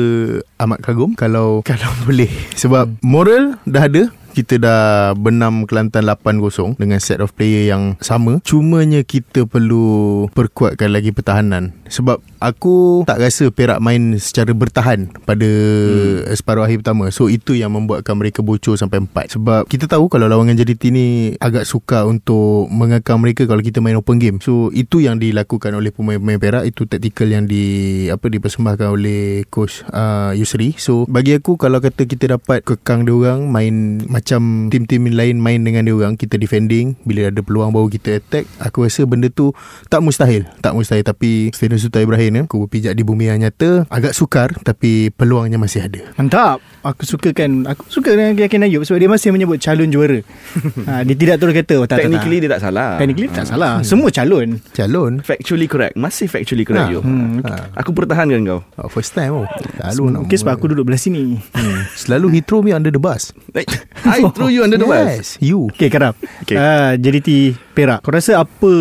[0.59, 2.27] amat kagum kalau kalau boleh.
[2.59, 4.03] Sebab moral dah ada.
[4.33, 8.41] Kita dah benam Kelantan 8-0 dengan set of player yang sama.
[8.41, 11.77] Cumanya kita perlu perkuatkan lagi pertahanan.
[11.93, 16.33] Sebab aku tak rasa Perak main secara bertahan pada hmm.
[16.33, 17.13] separuh akhir pertama.
[17.13, 19.37] So itu yang membuatkan mereka bocor sampai 4.
[19.37, 24.01] Sebab kita tahu kalau lawangan JDT ni agak suka untuk mengekang mereka kalau kita main
[24.01, 24.41] open game.
[24.41, 26.65] So itu yang dilakukan oleh pemain-pemain Perak.
[26.65, 30.73] Itu taktikal yang di apa dipersembahkan oleh coach uh, Yusri.
[30.81, 35.59] So bagi aku kalau kata kita dapat kekang dia orang main macam tim-tim lain main
[35.59, 39.51] dengan dia orang kita defending bila ada peluang baru kita attack aku rasa benda tu
[39.87, 43.85] tak mustahil tak mustahil tapi Stadium Sultan Ibrahim ni aku berpijak di bumi yang nyata
[43.89, 46.63] agak sukar tapi peluangnya masih ada Mantap.
[46.83, 50.19] Aku sukakan aku suka dengan Yakin Ayub sebab dia masih menyebut calon juara.
[50.89, 52.99] ha, dia tidak terus kata oh tak Technically tak, dia tak salah tak.
[52.99, 53.73] Technically tak salah.
[53.83, 54.49] Semua calon.
[54.73, 56.91] calon Factually correct Masih factually correct Ha.
[56.91, 57.39] you Hmm.
[57.45, 57.71] ha.
[57.77, 59.47] Aku pertahankan kau oh, first time oh
[59.79, 61.39] selalu Mungkin sebab aku duduk belah sini.
[61.39, 61.81] hmm.
[61.95, 63.63] selalu he throw me under the bus Eh,
[64.13, 66.13] I throw you under the bus yes you Okay Okay.
[66.45, 66.57] okay.
[66.57, 68.73] uh, JDT Perak Kau rasa apa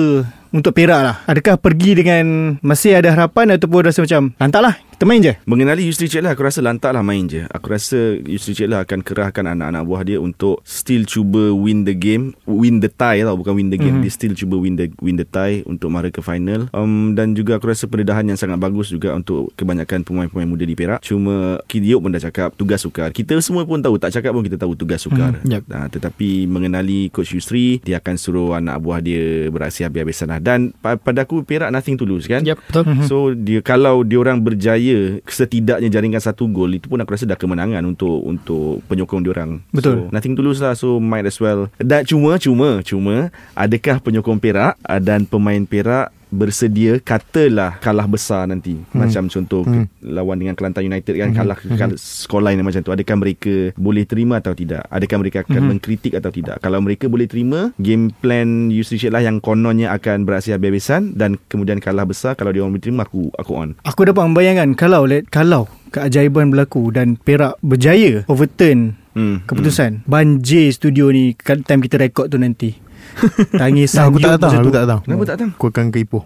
[0.52, 5.18] Untuk Perak lah Adakah pergi dengan Masih ada harapan Ataupun rasa macam Lantak lah Termain
[5.18, 5.34] je?
[5.50, 7.50] Mengenali Yusri Cik lah Aku rasa lantak lah main je.
[7.50, 11.98] Aku rasa Yusri Cik lah akan kerahkan anak-anak buah dia Untuk still cuba win the
[11.98, 13.98] game Win the tie tau Bukan win the game.
[13.98, 14.06] Mm-hmm.
[14.06, 16.70] Dia still cuba win the win the tie Untuk mara ke final.
[16.70, 20.78] Um, Dan juga aku rasa pendedahan yang sangat bagus juga Untuk kebanyakan pemain-pemain muda di
[20.78, 21.02] Perak.
[21.02, 23.10] Cuma Kidiop pun dah cakap Tugas sukar.
[23.10, 25.34] Kita semua pun tahu Tak cakap pun kita tahu Tugas sukar.
[25.42, 25.66] Hmm, yep.
[25.66, 30.38] uh, Tetapi mengenali Coach Yusri Dia akan suruh anak buah dia Beraksi habis-habisan lah.
[30.38, 32.46] Dan pa- pada aku Perak nothing to lose kan?
[32.46, 32.84] Yep, betul.
[32.86, 33.06] Mhm.
[33.10, 34.46] So dia kalau dia orang
[34.92, 39.32] berjaya setidaknya jaringkan satu gol itu pun aku rasa dah kemenangan untuk untuk penyokong dia
[39.34, 39.52] orang.
[39.72, 40.08] Betul.
[40.08, 41.72] So, nothing to lose lah so might as well.
[41.80, 43.16] Dan cuma cuma cuma
[43.56, 48.96] adakah penyokong Perak uh, dan pemain Perak bersedia katalah kalah besar nanti hmm.
[48.96, 50.02] macam contoh hmm.
[50.16, 51.38] lawan dengan Kelantan United kan hmm.
[51.38, 52.00] kalah hmm.
[52.00, 55.70] skor line macam tu adakah mereka boleh terima atau tidak adakah mereka akan hmm.
[55.76, 60.24] mengkritik atau tidak kalau mereka boleh terima game plan Yusri Syed lah yang kononnya akan
[60.24, 64.08] beraksi habis-habisan dan kemudian kalah besar kalau dia orang boleh terima aku aku on Aku
[64.08, 69.50] dapat membayangkan Kalau Kalau keajaiban berlaku Dan Perak berjaya Overturn hmm.
[69.50, 72.91] Keputusan Banjir studio ni Time kita rekod tu nanti
[73.62, 75.00] Tangis Nah, aku tak datang, aku tak datang.
[75.04, 75.50] Kenapa tak datang?
[75.54, 76.24] Aku akan ke Ipoh.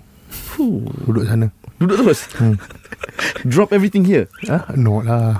[1.06, 1.48] Duduk sana.
[1.76, 2.56] Duduk terus Hmm.
[3.46, 5.36] Drop everything here Ah, no lah.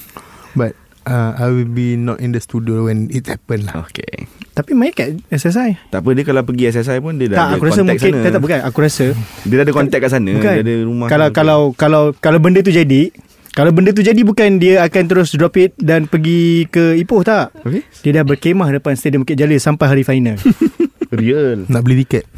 [0.58, 3.88] But uh, I will be not in the studio when it happen lah.
[3.88, 7.46] Okay Tapi main kat SSI Tak apa dia kalau pergi SSI pun Dia dah Tak
[7.46, 9.06] ada aku rasa mungkin sana tak, tak bukan Aku rasa
[9.46, 12.38] Dia dah ada contact kat sana Bukan Dia ada rumah Kalau kalau kalau kalau kalau
[12.42, 13.14] benda tu jadi
[13.58, 17.50] kalau benda tu jadi bukan dia akan terus drop it dan pergi ke Ipoh tak?
[17.66, 20.38] Okay Dia dah berkemah depan Stadium Bukit Jalil sampai hari final.
[21.08, 22.28] Real Nak beli tiket.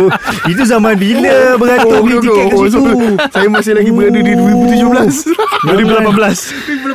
[0.00, 0.10] oh,
[0.52, 2.80] itu zaman bila beratur beli tiket kat situ.
[3.28, 5.36] Saya masih lagi berada di 2017.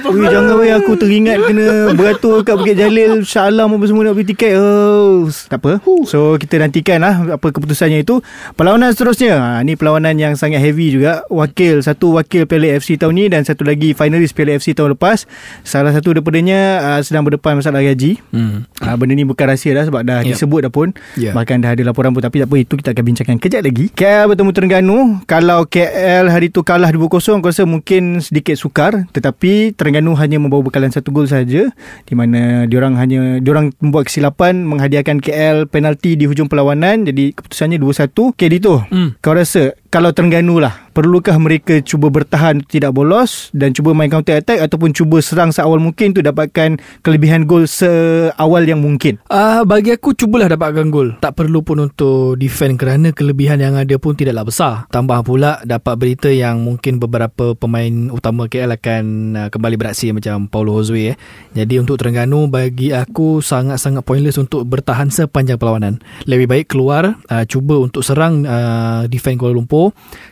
[0.02, 0.12] 2018.
[0.12, 4.18] Ui, jangan weh aku teringat kena beratur kat Bukit Jalil Shah Alam apa semua nak
[4.18, 4.58] beli tiket.
[4.58, 5.78] Oh, tak apa.
[6.10, 8.26] So kita nantikan lah apa keputusannya itu.
[8.58, 9.38] Perlawanan seterusnya.
[9.38, 11.22] Ha, ni perlawanan yang sangat heavy juga.
[11.30, 15.30] Wakil satu wakil Piala FC tahun ni dan satu lagi finalis Piala FC tahun lepas.
[15.62, 18.18] Salah satu daripadanya uh, sedang berdepan masalah gaji.
[18.34, 18.66] Hmm.
[18.82, 20.38] Uh, benda ni bukan rahsia dah sebab dah Yep.
[20.40, 20.88] disebut dah pun.
[21.20, 21.32] Ya.
[21.36, 23.86] Bahkan dah ada laporan pun tapi tak apa itu kita akan bincangkan kejap lagi.
[23.92, 25.00] KL bertemu Terengganu.
[25.28, 30.64] Kalau KL hari tu kalah 2-0 aku rasa mungkin sedikit sukar tetapi Terengganu hanya membawa
[30.64, 31.68] bekalan satu gol saja
[32.08, 37.78] di mana diorang hanya diorang membuat kesilapan menghadiahkan KL penalti di hujung perlawanan jadi keputusannya
[37.82, 38.36] 2-1.
[38.36, 38.84] Okay Dito.
[38.88, 39.18] Hmm.
[39.20, 44.40] Kau rasa kalau Terengganu lah perlukah mereka cuba bertahan tidak bolos dan cuba main counter
[44.40, 49.20] attack ataupun cuba serang seawal mungkin untuk dapatkan kelebihan gol seawal yang mungkin.
[49.32, 51.16] Uh, bagi aku cubalah dapatkan gol.
[51.20, 54.74] Tak perlu pun untuk defend kerana kelebihan yang ada pun tidaklah besar.
[54.92, 59.04] Tambah pula dapat berita yang mungkin beberapa pemain utama KL akan
[59.36, 61.16] uh, kembali beraksi macam Paulo Josue eh.
[61.52, 66.00] Jadi untuk Terengganu bagi aku sangat-sangat pointless untuk bertahan sepanjang perlawanan.
[66.28, 69.81] Lebih baik keluar uh, cuba untuk serang uh, defend Kuala Lumpur.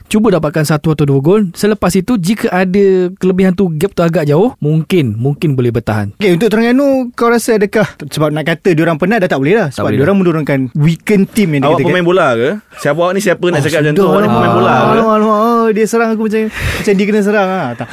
[0.10, 1.42] Cuba dapatkan satu atau dua gol.
[1.54, 6.18] Selepas itu jika ada kelebihan tu gap tu agak jauh, mungkin mungkin boleh bertahan.
[6.18, 9.68] Okay, untuk Terengganu kau rasa adakah sebab nak kata diorang penat dah tak boleh lah
[9.70, 12.50] sebab boleh diorang menurunkan weekend team yang Awak pemain bola ke?
[12.82, 14.04] Siapa awak ni siapa nak cakap macam tu?
[14.06, 14.84] Awak ni pemain bola ke?
[14.90, 17.70] Alamak, alamak, oh, dia serang aku macam macam dia kena serang ah.
[17.78, 17.90] Tak.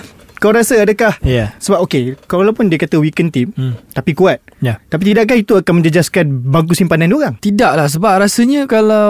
[0.47, 1.19] Kau rasa adakah.
[1.21, 1.59] Yeah.
[1.59, 3.75] sebab okey, kalau walaupun dia kata weekend team Hmm.
[3.91, 4.39] tapi kuat.
[4.59, 4.79] Ya.
[4.87, 7.35] Tapi tidakkah itu akan menjejaskan bangku simpanan diorang?
[7.37, 9.09] Tidak lah sebab rasanya kalau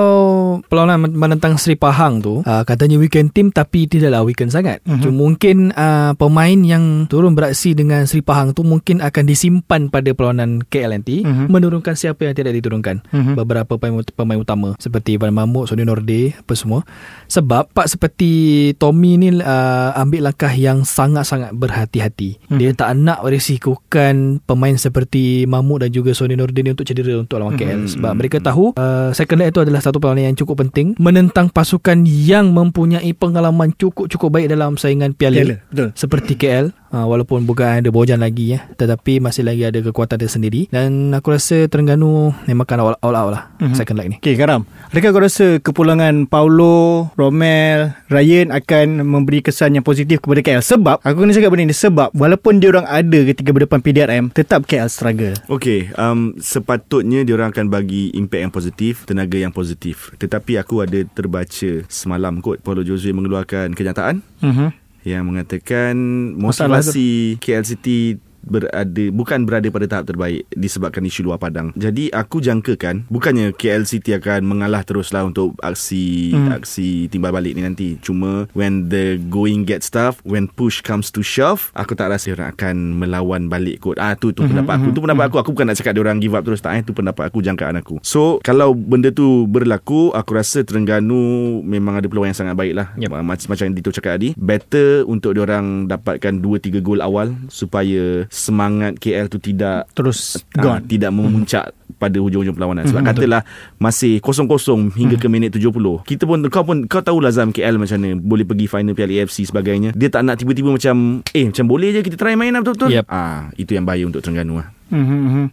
[0.62, 4.80] perlawanan menentang Sri Pahang tu uh, katanya weekend team tapi tidaklah weekend sangat.
[4.80, 4.88] Mhm.
[4.88, 5.02] Mm-hmm.
[5.02, 10.08] Cuma mungkin uh, pemain yang turun beraksi dengan Sri Pahang tu mungkin akan disimpan pada
[10.10, 11.28] perlawanan KL nanti Mhm.
[11.28, 11.46] mm-hmm.
[11.50, 13.04] menurunkan siapa yang tidak diturunkan.
[13.04, 13.12] Mhm.
[13.12, 13.34] Mm-hmm.
[13.36, 16.80] Beberapa pemain, pemain utama seperti Ivan Mahmud, Sony Norde apa semua.
[17.26, 18.30] Sebab pak seperti
[18.76, 20.86] Tommy ni uh, ambil langkah yang
[21.26, 22.38] sangat-sangat berhati-hati.
[22.46, 22.56] Mhm.
[22.56, 27.36] Dia tak nak risikokan pemain seperti Mahmud dan juga Sony Norde ni untuk cedera untuk
[27.36, 27.90] lawan KL Mhm.
[27.98, 32.06] sebab mereka tahu uh, second leg itu adalah satu perlawanan yang cukup penting menentang pasukan
[32.06, 35.88] yang mempunyai pengalaman cukup-cukup baik dalam saingan piala, Piala, betul.
[35.92, 40.72] seperti KL uh, walaupun bukan ada Bojan lagi ya tetapi masih lagi ada kekuatan tersendiri
[40.72, 43.76] dan aku rasa Terengganu memang akan all, all out lah Mhm.
[43.76, 44.64] second leg ni Okey, Karam.
[44.86, 50.62] Adakah kau rasa kepulangan Paulo, Romel, Ryan akan memberi kesan yang positif kepada KL?
[50.62, 51.74] Sebab, aku kena cakap benda ni.
[51.74, 55.34] Sebab, walaupun dia orang ada ketika berdepan PDRM, tetap KL struggle.
[55.48, 60.14] Okey, um, sepatutnya diorang akan bagi impact yang positif, tenaga yang positif.
[60.16, 64.70] Tetapi aku ada terbaca semalam kot Paulo Jose mengeluarkan kenyataan Uh-huh.
[65.06, 65.94] Yang mengatakan
[66.34, 71.74] motivasi KL City berada bukan berada pada tahap terbaik disebabkan isu luar padang.
[71.74, 76.50] Jadi aku jangkakan bukannya KL City akan mengalah teruslah untuk aksi hmm.
[76.62, 77.88] aksi timbal balik ni nanti.
[78.00, 82.54] Cuma when the going get tough, when push comes to shove, aku tak rasa orang
[82.54, 83.98] akan melawan balik kot.
[83.98, 84.54] Ah tu tu hmm.
[84.54, 84.88] pendapat aku.
[84.94, 85.36] Tu pendapat aku.
[85.42, 86.82] Aku bukan nak cakap dia orang give up terus tak eh.
[86.86, 87.98] Tu pendapat aku jangkaan aku.
[88.06, 92.94] So kalau benda tu berlaku, aku rasa Terengganu memang ada peluang yang sangat baik lah.
[92.94, 93.10] Yep.
[93.10, 94.32] Macam macam yang Dito cakap tadi.
[94.38, 100.36] Better untuk dia orang dapatkan 2 3 gol awal supaya semangat KL tu tidak Terus
[100.60, 100.84] ah, gone.
[100.84, 102.84] tidak memuncak pada hujung-hujung perlawanan.
[102.84, 103.42] Sebab Hmm, katalah
[103.80, 107.80] masih kosong-kosong hingga ke minit 70 kita pun kau pun kau tahu lah Zam KL
[107.80, 109.96] macam mana boleh pergi final Piala AFC sebagainya.
[109.96, 112.92] Dia tak nak tiba-tiba macam eh macam boleh je kita try main lah betul-betul?
[113.00, 113.04] Yep.
[113.08, 114.68] ah itu yang bahaya untuk Terengganu lah.
[114.92, 115.44] Mm-hmm.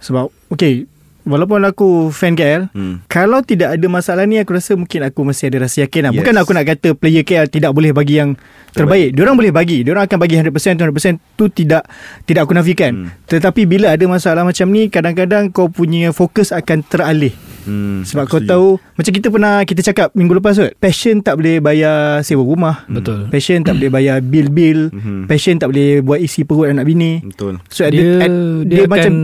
[0.00, 0.88] Sebab Okay
[1.22, 3.04] Walaupun aku fan KL hmm.
[3.06, 6.10] Kalau tidak ada masalah ni Aku rasa mungkin aku masih ada rasa yakin lah.
[6.10, 6.18] Yes.
[6.18, 10.04] Bukan aku nak kata Player KL tidak boleh bagi yang Terbaik, Diorang boleh bagi Diorang
[10.04, 11.84] akan bagi 100% 100% tu tidak
[12.22, 13.12] Tidak aku nafikan Hmm.
[13.24, 18.30] Tetapi bila ada masalah macam ni Kadang-kadang kau punya fokus akan teralih Hmm, Sebab aku
[18.30, 18.50] kau setuju.
[18.50, 22.88] tahu Macam kita pernah Kita cakap minggu lepas kot Passion tak boleh bayar Sewa rumah
[22.88, 23.28] Betul.
[23.28, 25.28] Passion tak boleh bayar bil-bil Mhm.
[25.28, 28.32] Passion tak boleh Buat isi perut anak bini betul So at dia, the, at,
[28.64, 29.14] dia, akan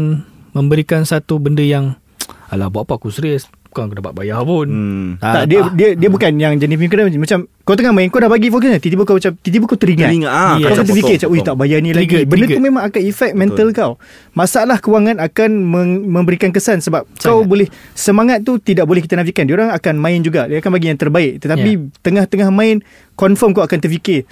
[0.56, 2.00] memberikan satu benda yang
[2.52, 3.44] Alah buat apa aku serius
[3.76, 5.08] Bukan aku dapat bayar pun hmm.
[5.20, 8.30] Ah, tak, dia dia dia bukan yang jenis punya macam kau tengah main kau dah
[8.32, 10.08] bagi fokus kan tiba-tiba kau macam tiba-tiba kau teringat.
[10.08, 11.44] Teringat, ah, kau akan terfikir potong, macam potong.
[11.44, 12.24] tak bayar ni Trigger, lagi.
[12.24, 12.56] Benda trigger.
[12.56, 13.92] tu memang akan effect mental kau.
[14.32, 19.44] Masalah kewangan akan meng- memberikan kesan sebab kau boleh semangat tu tidak boleh kita nafikan.
[19.44, 20.48] Diorang akan main juga.
[20.48, 21.32] Dia akan bagi yang terbaik.
[21.44, 21.84] Tetapi Ya.
[22.00, 22.80] tengah-tengah main
[23.12, 24.24] confirm kau akan terfikir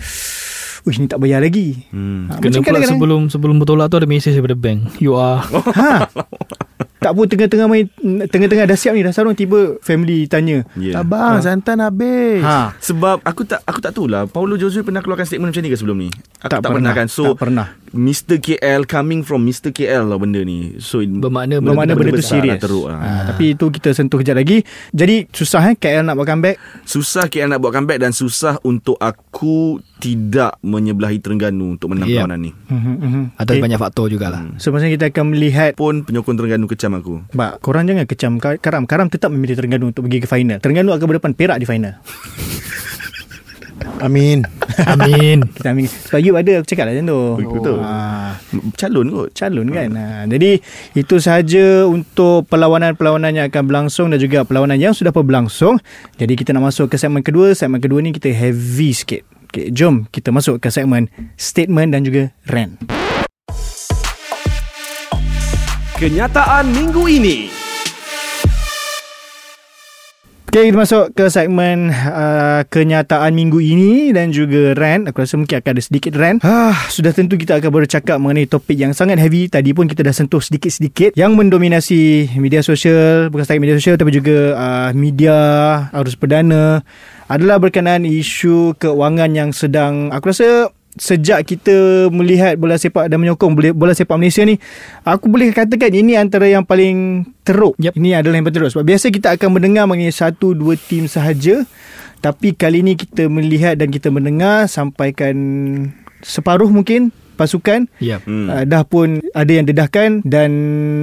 [0.84, 1.80] Uish ni tak bayar lagi.
[1.88, 2.28] Hmm.
[2.28, 5.00] Ha, Kena pula kadang-kadang- sebelum sebelum bertolak tu ada mesej daripada bank.
[5.00, 5.40] You are
[5.72, 6.04] ha.
[7.04, 7.84] Tak pun tengah-tengah main
[8.24, 10.64] tengah-tengah dah siap ni dah sarung tiba family tanya.
[10.72, 11.04] Yeah.
[11.04, 12.40] Abang, santan habis.
[12.40, 12.72] Ha.
[12.80, 15.96] Sebab aku tak aku tak tahulah Paulo Josue pernah keluarkan statement macam ni ke sebelum
[16.00, 16.08] ni?
[16.40, 17.04] Aku tak, pernah, kan.
[17.04, 17.76] So tak pernah.
[17.94, 20.80] Mr KL coming from Mr KL lah benda ni.
[20.80, 22.56] So bermakna Bermakna benda tu besar serius.
[22.56, 22.98] lah, teruk lah.
[22.98, 24.64] Ha, tapi itu kita sentuh kejap lagi.
[24.90, 26.56] Jadi susah eh KL nak buat comeback.
[26.82, 32.16] Susah KL nak buat comeback dan susah untuk aku tidak menyebelahi Terengganu untuk menang Yep.
[32.18, 32.50] perlawanan ni.
[32.68, 33.22] Mhm, mhm.
[33.38, 33.62] atas Okay.
[33.62, 34.42] banyak faktor jugalah.
[34.58, 37.14] So masa kita akan melihat Pun penyokong Terengganu kecam aku.
[37.30, 38.84] Bak, korang jangan kecam Ka- Karam.
[38.84, 40.58] Karam tetap memilih Terengganu untuk pergi ke final.
[40.58, 41.98] Terengganu akan berdepan Perak di final.
[44.00, 44.42] Amin.
[44.84, 45.44] Amin.
[45.56, 45.86] Kita ambil.
[45.86, 47.20] Sebab you ada aku cakap lah macam tu.
[47.58, 47.78] Betul.
[47.80, 47.92] Ha,
[48.74, 49.28] Calon kot.
[49.32, 49.90] calon kan.
[49.92, 50.60] Ha, jadi
[50.94, 55.78] itu sahaja untuk perlawanan-perlawanan yang akan berlangsung dan juga perlawanan yang sudah pun berlangsung.
[56.16, 57.54] Jadi kita nak masuk ke segmen kedua.
[57.54, 59.22] Segmen kedua ni kita heavy sikit.
[59.48, 62.74] Okay, jom kita masuk ke segmen statement dan juga rant.
[65.94, 67.46] Kenyataan minggu ini.
[70.50, 75.06] Okay, kita masuk ke segmen uh, kenyataan minggu ini dan juga rant.
[75.06, 76.42] Aku rasa mungkin akan ada sedikit rant.
[76.42, 79.46] Ah, sudah tentu kita akan bercakap mengenai topik yang sangat heavy.
[79.46, 84.10] Tadi pun kita dah sentuh sedikit-sedikit yang mendominasi media sosial, bukan setakat media sosial tapi
[84.10, 85.36] juga uh, media
[85.94, 86.82] arus perdana
[87.30, 93.52] adalah berkenaan isu keuangan yang sedang aku rasa sejak kita melihat bola sepak dan menyokong
[93.54, 94.62] bola, bola sepak Malaysia ni
[95.02, 97.74] aku boleh katakan ini antara yang paling teruk.
[97.82, 97.98] Yep.
[97.98, 98.70] ini adalah yang paling teruk.
[98.72, 101.66] Sebab biasa kita akan mendengar mengenai satu dua tim sahaja.
[102.24, 105.36] Tapi kali ni kita melihat dan kita mendengar sampaikan
[106.24, 108.20] separuh mungkin pasukan Yep.
[108.24, 108.46] Hmm.
[108.48, 110.50] uh, dah pun ada yang dedahkan dan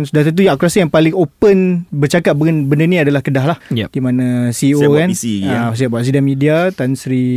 [0.03, 3.57] sudah tentu yang aku rasa yang paling open bercakap benda, benda ni adalah Kedah lah
[3.69, 3.89] Yep.
[3.89, 5.75] di mana CEO Siap buat kan PC lagi, ah, ya.
[5.75, 7.27] siap buat sidang media Tan Sri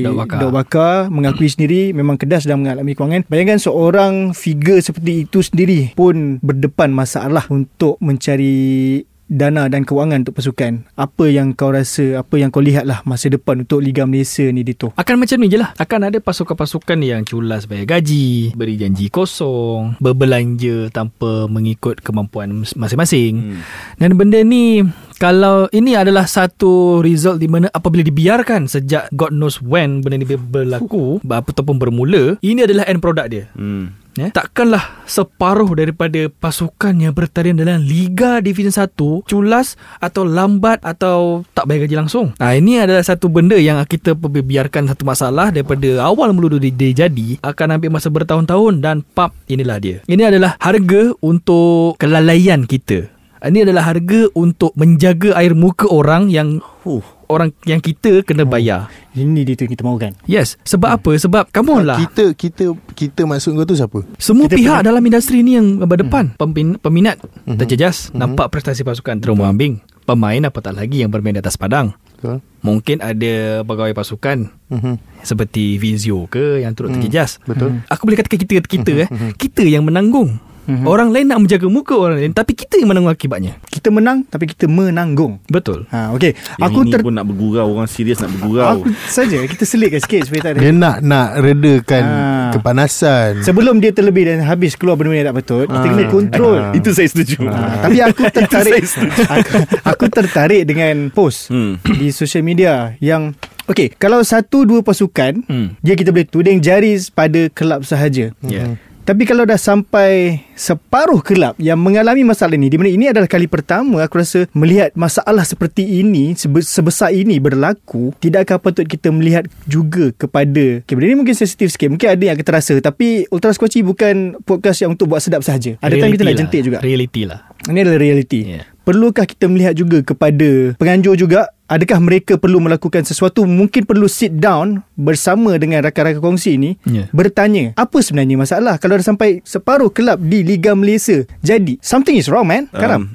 [0.00, 0.38] Daud Bakar.
[0.38, 5.94] Daud Bakar mengakui sendiri memang Kedah sedang mengalami kewangan bayangkan seorang figure seperti itu sendiri
[5.94, 12.34] pun berdepan masalah untuk mencari dana dan kewangan untuk pasukan apa yang kau rasa apa
[12.34, 14.90] yang kau lihat lah masa depan untuk Liga Malaysia ni Dito?
[14.98, 15.70] Akan macam ni je lah.
[15.78, 23.54] Akan ada pasukan-pasukan yang culas bayar gaji Beri janji kosong Berbelanja tanpa mengikut kemampuan masing-masing.
[23.54, 23.62] Hmm.
[24.02, 24.82] Dan benda ni
[25.20, 30.24] Kalau ini adalah satu result di mana apabila dibiarkan Sejak God knows when benda ni
[30.24, 33.92] berlaku Ataupun bermula Ini adalah end product dia Hmm.
[34.18, 38.90] Ya, takkanlah separuh daripada pasukan yang bertanding dalam Liga Division 1
[39.22, 42.34] culas atau lambat atau tak bayar gaji langsung.
[42.42, 47.06] Nah, ini adalah satu benda yang kita biarkan satu masalah daripada awal mula dia, dia
[47.06, 49.96] jadi akan ambil masa bertahun-tahun dan pap inilah dia.
[50.10, 53.19] Ini adalah harga untuk kelalaian kita.
[53.40, 57.00] Ini adalah harga untuk menjaga air muka orang yang Huh.
[57.26, 58.88] orang yang kita kena bayar.
[59.10, 61.12] ini Dito yang kita mahukan Yes, sebab apa?
[61.14, 61.98] Sebab come on lah.
[61.98, 64.00] Kita kita kita maksud kau tu siapa?
[64.16, 66.32] Semua Kita pihak pernah- dalam industri ni yang berdepan.
[66.32, 66.38] Hmm.
[66.38, 68.12] Pemin, peminat terjejas.
[68.12, 69.80] Nampak prestasi pasukan terumbu ambing.
[70.02, 71.92] Pemain apatah lagi yang bermain di atas padang.
[72.16, 72.44] Betul.
[72.60, 74.94] Mungkin ada pegawai pasukan Mhm.
[75.22, 77.40] seperti Vizio ke yang turut terjejas.
[77.42, 77.80] betul.
[77.86, 79.08] Aku boleh katakan kita kita eh.
[79.34, 80.36] Kita yang menanggung.
[80.82, 83.52] Orang lain nak menjaga muka orang lain tapi kita yang menanggung akibatnya.
[83.64, 85.38] Kita menang tapi kita menanggung.
[85.44, 85.86] Betul.
[85.88, 86.32] Ha, okay.
[86.56, 89.98] Yang Aku ini ter pun nak bergurau Orang serius nak bergurau Aku saja kita selitkan
[89.98, 92.50] sikit supaya tak ada Dia nak nak redakan Ah.
[92.52, 93.30] kepanasan.
[93.40, 96.58] Sebelum dia terlebih dan habis keluar benda-benda yang tak betul, kita kena kontrol.
[96.60, 96.72] Ah.
[96.72, 98.82] Itu saya setuju Ah, tapi aku tertarik
[99.20, 101.78] aku, aku tertarik dengan post Hmm.
[101.82, 103.34] di social media yang
[103.66, 105.74] okey kalau satu dua pasukan Hmm.
[105.78, 108.64] dia kita boleh tuding jari pada kelab sahaja Ya.
[109.10, 113.50] Tapi kalau dah sampai separuh kelab yang mengalami masalah ini di mana ini adalah kali
[113.50, 119.50] pertama aku rasa melihat masalah seperti ini sebe- sebesar ini berlaku tidakkah patut kita melihat
[119.66, 123.50] juga kepada okay, benda ini mungkin sensitif sikit mungkin ada yang akan terasa tapi Ultra
[123.50, 126.66] Squatchy bukan podcast yang untuk buat sedap sahaja ada time kita nak Reality jentik lah.
[126.70, 127.40] juga Reality lah.
[127.66, 128.40] ini adalah realiti.
[128.46, 128.62] Ya.
[128.80, 131.52] Perlukah kita melihat juga kepada penganjur juga?
[131.70, 133.46] Adakah mereka perlu melakukan sesuatu?
[133.46, 137.06] Mungkin perlu sit down bersama dengan rakan-rakan kongsi ini Ya.
[137.14, 138.74] bertanya apa sebenarnya masalah?
[138.82, 142.66] Kalau dah sampai separuh kelab di Liga Malaysia jadi something is wrong man.
[142.74, 143.06] Karam.
[143.06, 143.14] Um,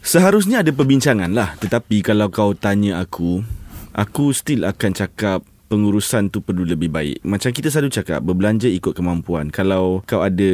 [0.00, 1.56] Seharusnya ada perbincangan lah.
[1.60, 3.40] Tetapi kalau kau tanya aku
[3.94, 7.26] Aku still akan cakap pengurusan tu perlu lebih baik.
[7.26, 9.50] Macam kita selalu cakap, berbelanja ikut kemampuan.
[9.50, 10.52] Kalau kau ada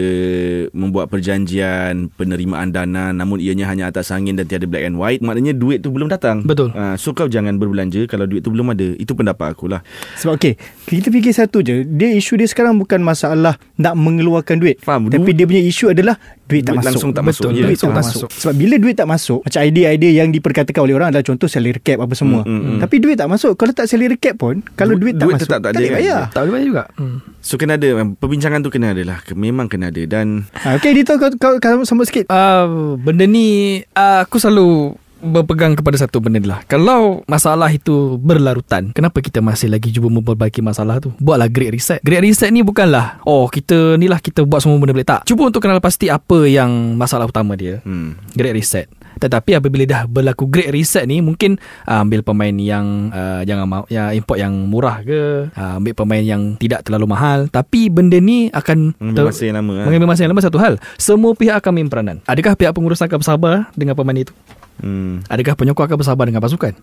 [0.72, 5.52] membuat perjanjian penerimaan dana namun ianya hanya atas angin dan tiada black and white, maknanya
[5.52, 6.40] duit tu belum datang.
[6.48, 6.72] Betul.
[6.72, 8.96] Uh, so kau jangan berbelanja kalau duit tu belum ada.
[8.96, 9.84] Itu pendapat aku lah.
[10.16, 10.56] Sebab okey,
[10.88, 11.84] kita fikir satu je.
[11.84, 14.80] Dia isu dia sekarang bukan masalah nak mengeluarkan duit.
[14.80, 16.16] Faham, Tapi dia punya isu adalah
[16.50, 16.90] duit tak Duit masuk.
[16.90, 17.42] langsung tak masuk.
[17.42, 18.28] Betul, Ya, duit langsung tak tak masuk.
[18.34, 21.98] Sebab bila duit tak masuk, macam idea-idea yang diperkatakan oleh orang adalah contoh salary cap
[22.00, 22.42] apa semua.
[22.42, 22.78] Mm, mm, mm.
[22.82, 23.52] Tapi duit tak masuk.
[23.54, 25.96] Kalau tak salary cap pun, kalau Du- duit, tak duit masuk, tak ada boleh kan?
[25.96, 26.20] bayar.
[26.28, 26.84] Tak boleh bayar juga.
[26.96, 27.16] Hmm.
[27.40, 31.16] So kena ada Perbincangan tu kena ada lah Memang kena ada Dan Ha, okay, Dito
[31.16, 32.28] kau, kau, kau sambut sikit.
[32.28, 33.48] Uh, benda ni
[33.92, 36.60] uh, aku selalu berpegang kepada satu benda lah.
[36.66, 41.12] Kalau masalah itu berlarutan, kenapa kita masih lagi cuba memperbaiki masalah tu?
[41.20, 42.00] Buatlah great reset.
[42.00, 45.08] Great reset ni bukanlah, oh kita ni lah kita buat semua benda boleh.
[45.08, 45.28] Tak.
[45.28, 47.84] Cuba untuk kenal pasti apa yang masalah utama dia.
[47.84, 48.88] hmm, Great reset.
[49.20, 53.84] Tetapi apabila dah berlaku great reset ni mungkin uh, ambil pemain yang uh, jangan mau
[53.92, 58.48] ya import yang murah ke, uh, ambil pemain yang tidak terlalu mahal tapi benda ni
[58.48, 59.84] akan Mengambil masa yang lama lah.
[59.84, 60.74] Mengambil masa yang lama satu hal.
[60.96, 62.16] Semua pihak akan main peranan.
[62.24, 64.32] Adakah pihak pengurus akan bersabar dengan pemain itu?
[64.80, 65.30] Hmm.
[65.30, 66.74] Adakah penyokong akan bersabar dengan pasukan?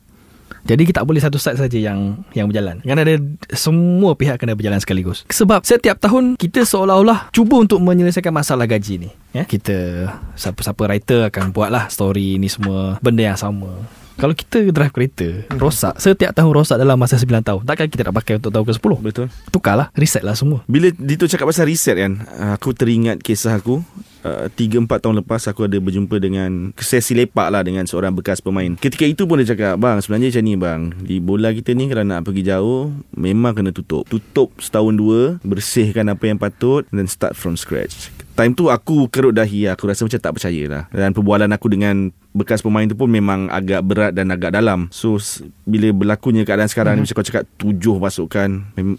[0.67, 2.83] Jadi kita tak boleh satu side saja yang yang berjalan.
[2.83, 3.15] Kan ada
[3.55, 5.23] semua pihak kena berjalan sekaligus.
[5.31, 9.09] Sebab setiap tahun kita seolah-olah cuba untuk menyelesaikan masalah gaji ni.
[9.31, 9.47] Ya?
[9.47, 13.71] Kita siapa-siapa writer akan buatlah story ni semua benda yang sama.
[14.17, 17.61] Kalau kita drive kereta rosak setiap tahun rosak dalam masa 9 tahun.
[17.69, 18.91] Takkan kita nak pakai untuk tahun ke-10?
[19.05, 20.65] Betul Tukarlah, reset lah semua.
[20.65, 22.25] Bila Dito cakap pasal reset kan
[22.57, 23.85] Aku teringat kisah aku
[24.23, 28.73] uh, 3-4 tahun lepas Aku ada berjumpa dengan Sesi lepak lah Dengan seorang bekas pemain.
[28.77, 30.81] Ketika itu pun dia cakap Bang sebenarnya macam ni bang.
[31.03, 34.07] Di bola kita ni Kalau nak pergi jauh Memang kena tutup.
[34.07, 38.09] Tutup setahun dua Bersihkan apa yang patut Dan start from scratch.
[38.37, 40.83] Time tu aku kerut dahi Aku rasa macam tak percaya lah.
[40.93, 44.93] Dan perbualan aku dengan Bekas pemain tu pun memang agak berat dan agak dalam.
[44.93, 45.17] So
[45.65, 47.09] bila berlakunya keadaan sekarang mm-hmm.
[47.09, 48.49] ni Macam kau cakap tujuh pasukan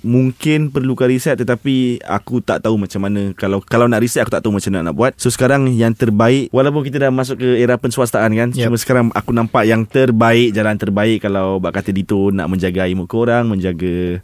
[0.02, 3.30] Mungkin perlukan reset Tetapi aku tak tahu macam mana.
[3.38, 6.50] Kalau kalau nak reset aku tak tahu macam mana nak buat So sekarang yang terbaik
[6.50, 8.68] Walaupun kita dah masuk ke era penswastaan kan Yep.
[8.68, 13.08] Cuma sekarang aku nampak yang terbaik Jalan terbaik Kalau bak kata Dito nak menjaga ilmu
[13.08, 14.20] korang Menjaga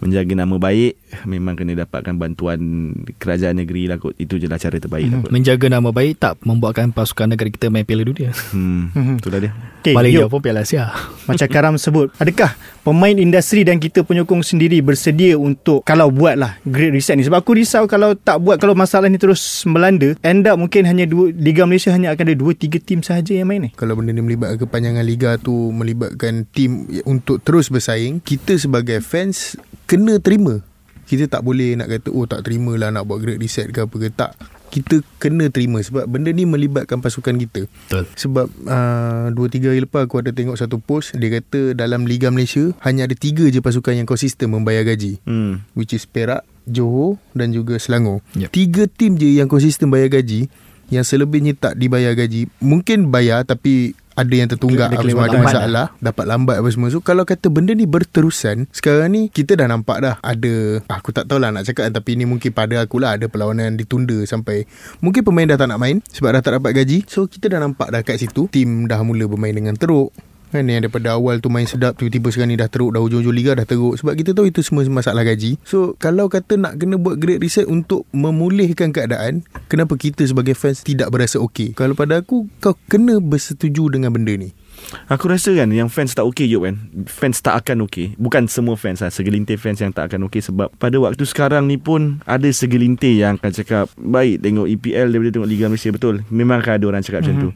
[0.00, 4.12] menjaga nama baik Memang kena dapatkan bantuan kerajaan negeri lah kot.
[4.20, 5.30] Itu je lah cara terbaik lah kot.
[5.32, 8.30] Menjaga nama baik tak membuatkan pasukan negara kita main Piala Dunia.
[8.52, 9.52] Hmm, itulah dia.
[9.80, 10.92] Okay, Paling dia pun Piala Asia.
[11.24, 16.56] Macam Karam sebut Adakah pemain industri dan kita penyokong sendiri bersedia untuk Kalau buat lah
[16.64, 17.24] great reset ni?
[17.24, 21.04] Sebab aku risau kalau tak buat Kalau masalah ni terus melanda End up mungkin hanya
[21.04, 23.70] dua Liga Malaysia hanya akan ada 2-3 tim sahaja yang main ni.
[23.78, 29.56] Kalau benda ni melibatkan kepanjangan liga tu melibatkan tim untuk terus bersaing, kita sebagai fans
[29.88, 30.60] kena terima.
[31.08, 33.96] Kita tak boleh nak kata oh tak terima lah nak buat great reset ke apa
[33.96, 34.36] ke tak.
[34.68, 37.64] Kita kena terima sebab benda ni melibatkan pasukan kita.
[37.64, 38.04] Betul.
[38.12, 42.76] Sebab uh, 2-3 hari lepas aku ada tengok satu post Dia kata dalam Liga Malaysia
[42.84, 45.72] Hanya ada 3 je pasukan yang konsisten membayar gaji hmm.
[45.72, 48.52] Which is Perak, Johor dan juga Selangor Yep.
[48.52, 50.52] Tiga tim je yang konsisten bayar gaji
[50.92, 55.86] Yang selebihnya tak dibayar gaji Mungkin bayar tapi ada yang tertunggak apa semua ada masalah
[56.02, 56.90] dapat lambat apa semua.
[56.90, 61.30] So kalau kata benda ni berterusan sekarang ni kita dah nampak dah ada aku tak
[61.30, 64.66] tahulah nak cakap tapi ni mungkin pada akulah ada perlawanan ditunda sampai
[64.98, 67.06] mungkin pemain dah tak nak main sebab dah tak dapat gaji.
[67.06, 70.10] So kita dah nampak dah kat situ tim dah mula bermain dengan teruk
[70.48, 73.52] Kan yang daripada awal tu main sedap Tiba-tiba sekarang ni dah teruk Dah hujung-hujung liga
[73.52, 74.00] dah teruk.
[74.00, 75.60] Sebab kita tahu itu semua masalah gaji.
[75.64, 80.80] So kalau kata nak kena buat great reset Untuk memulihkan keadaan Kenapa kita sebagai fans
[80.80, 81.76] Tidak berasa okey?
[81.76, 84.52] Kalau pada aku Kau kena bersetuju dengan benda ni
[85.06, 88.14] Aku rasa kan Yang fans tak okey Yop kan Fans tak akan okey.
[88.14, 89.08] Bukan semua fans lah.
[89.08, 93.36] Segelintir fans yang tak akan okey Sebab pada waktu sekarang ni pun Ada segelintir yang
[93.36, 95.90] akan cakap Baik tengok EPL Daripada tengok Liga Malaysia.
[95.90, 96.14] Betul.
[96.28, 97.50] Memang akan ada orang cakap macam tu?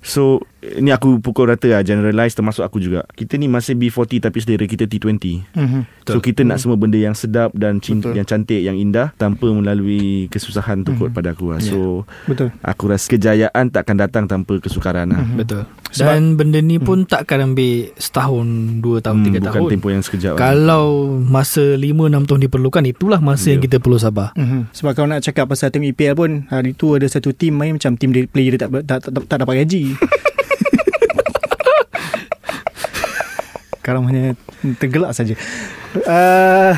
[0.00, 0.22] So
[0.62, 1.82] Ni aku pukul rata lah.
[1.82, 3.02] Generalize termasuk aku juga.
[3.10, 5.80] Kita ni masih B40 Tapi selera kita T20 Mhm.
[6.04, 10.26] So kita nak semua benda yang sedap Dan cin- yang cantik Yang indah Tanpa melalui
[10.28, 11.58] Kesusahan tu kot pada aku lah.
[11.58, 12.54] So Betul.
[12.60, 15.26] Aku rasa kejayaan takkan datang tanpa kesukaran lah.
[15.32, 15.66] Betul.
[15.92, 18.46] Dan benda ni pun takkan ambil setahun,
[18.78, 19.70] dua tahun, Hmm, tiga bukan tahun.
[19.70, 20.34] tempoh yang sekejap.
[20.34, 20.86] Kalau
[21.18, 21.90] masa 5-6
[22.24, 23.64] tahun diperlukan Itulah masa yang Ya.
[23.64, 24.62] kita perlu sabar Mm-hmm.
[24.72, 27.94] Sebab kalau nak cakap pasal tengok EPL pun hari tu ada satu tim main macam
[27.94, 29.82] tim player dia tak tak, tak, tak, tak dapat gaji.
[33.74, 34.38] Sekarang hanya
[34.78, 35.34] tergelak saja.
[35.98, 36.72] Uh,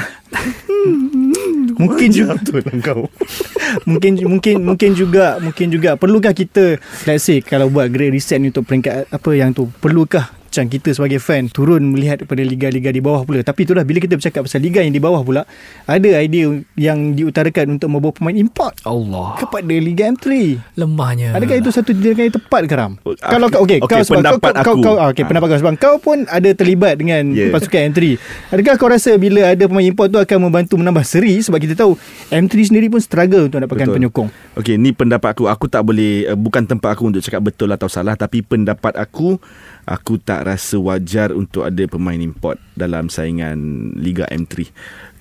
[1.79, 3.03] mungkin juga betul kau.
[3.89, 6.79] mungkin mungkin mungkin juga mungkin juga perlukah kita
[7.09, 10.95] let's say kalau buat great reset ni untuk peringkat apa yang tu perlukah macam kita
[10.95, 14.63] sebagai fan turun melihat pada liga-liga di bawah pula tapi itulah bila kita bercakap pasal
[14.63, 15.43] liga yang di bawah pula
[15.83, 16.47] ada idea
[16.79, 20.31] yang diutarakan untuk membawa pemain import Allah kepada Liga M3
[20.79, 22.93] Lemahnya Adakah itu satu tindakan yang tepat ke Ram?
[23.03, 24.83] Oh, Kalau kau okey, okey, kau sebab pendapat kau, kau, aku.
[24.85, 25.29] kau, okey, Ha.
[25.29, 27.51] pendapat kau sebab kau pun ada terlibat dengan Yeah.
[27.51, 28.15] pasukan M3.
[28.55, 31.99] Adakah kau rasa bila ada pemain import tu akan membantu menambah seri sebab kita tahu
[32.31, 33.97] M3 sendiri pun struggle untuk dapatkan Betul.
[33.99, 34.29] penyokong.
[34.55, 35.51] Okey, ni pendapat aku.
[35.51, 39.41] Aku tak boleh uh, bukan tempat aku untuk cakap betul atau salah, tapi pendapat aku
[39.85, 44.69] aku tak rasa wajar untuk ada pemain import dalam saingan Liga M3.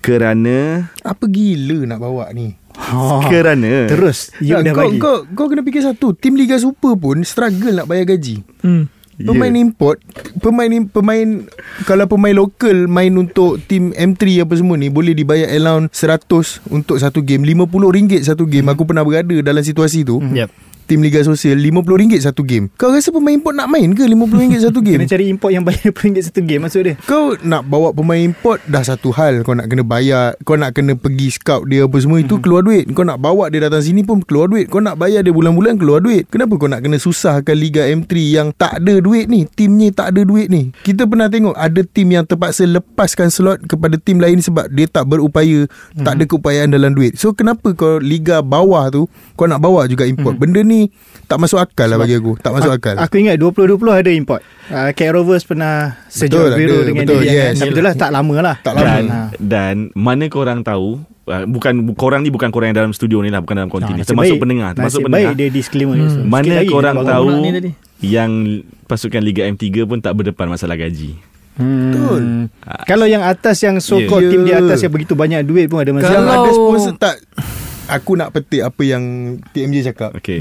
[0.04, 2.52] Kerana Apa gila nak bawa ni?
[2.76, 3.24] Ha.
[3.30, 4.98] kerana Terus you dah kau, bagi.
[5.00, 8.84] kau, kau kena fikir satu Tim Liga Super pun Struggle nak bayar gaji hmm.
[9.14, 9.62] Pemain Ya.
[9.62, 10.02] import
[10.42, 11.46] Pemain pemain
[11.86, 16.98] Kalau pemain lokal Main untuk Tim M3 apa semua ni Boleh dibayar allowance 100 Untuk
[16.98, 21.56] satu game RM50 satu game Aku pernah berada Dalam situasi tu Yep Tim Liga Sosial
[21.56, 22.68] RM50 satu game.
[22.76, 25.00] Kau rasa pemain import nak main ke RM50 satu game?
[25.00, 26.94] Kena cari import yang bayar RM1 satu game maksud dia.
[27.04, 29.40] Kau nak bawa pemain import Dah satu hal.
[29.42, 32.84] Kau nak kena bayar Kau nak kena pergi scout dia Apa semua Itu keluar duit.
[32.92, 34.68] Kau nak bawa dia datang sini pun Keluar duit.
[34.68, 36.28] Kau nak bayar dia bulan-bulan Keluar duit.
[36.28, 39.48] Kenapa kau nak kena susahkan Liga M3 Yang tak ada duit ni?
[39.48, 40.68] Timnya tak ada duit ni.
[40.82, 45.08] Kita pernah tengok Ada tim yang terpaksa Lepaskan slot Kepada tim lain Sebab dia tak
[45.08, 45.64] berupaya
[45.96, 47.16] Tak ada keupayaan dalam duit.
[47.16, 50.36] So kenapa kau Liga bawah tu Kau nak bawa juga import?
[50.36, 50.73] Benda ni
[51.24, 54.40] Tak masuk akal lah bagi aku Tak masuk A- akal Aku ingat 2020 ada import.
[54.66, 56.84] Uh, Cat Rovers pernah Betul, sejauh biru ada.
[56.84, 57.32] dengan Betul, dia.
[57.32, 57.54] yes.
[57.58, 58.56] Tapi itulah tak lama lah.
[58.58, 58.84] Tak lama.
[58.86, 59.20] dan Ha.
[59.36, 63.40] dan mana korang tahu uh, bukan korang ni bukan korang yang dalam studio ni lah
[63.40, 64.42] bukan dalam konti Ha, ni nasib termasuk baik.
[64.42, 66.08] pendengar termasuk Nasib pendengar baik dia disclaimer Hmm.
[66.10, 66.26] hmm.
[66.26, 67.48] mana korang tahu ni
[68.02, 68.30] yang
[68.84, 71.16] pasukan Liga M3 pun tak berdepan masalah gaji
[71.54, 71.86] Hmm.
[71.86, 72.22] Betul.
[72.82, 74.10] Kalau yang atas yang so Yeah.
[74.10, 74.32] called Yeah.
[74.32, 76.18] tim di atas yang begitu banyak duit pun ada masalah.
[76.18, 77.14] Kalau- ada sponsor tak
[77.88, 80.16] Aku nak petik apa yang TMJ cakap.
[80.16, 80.40] Okey.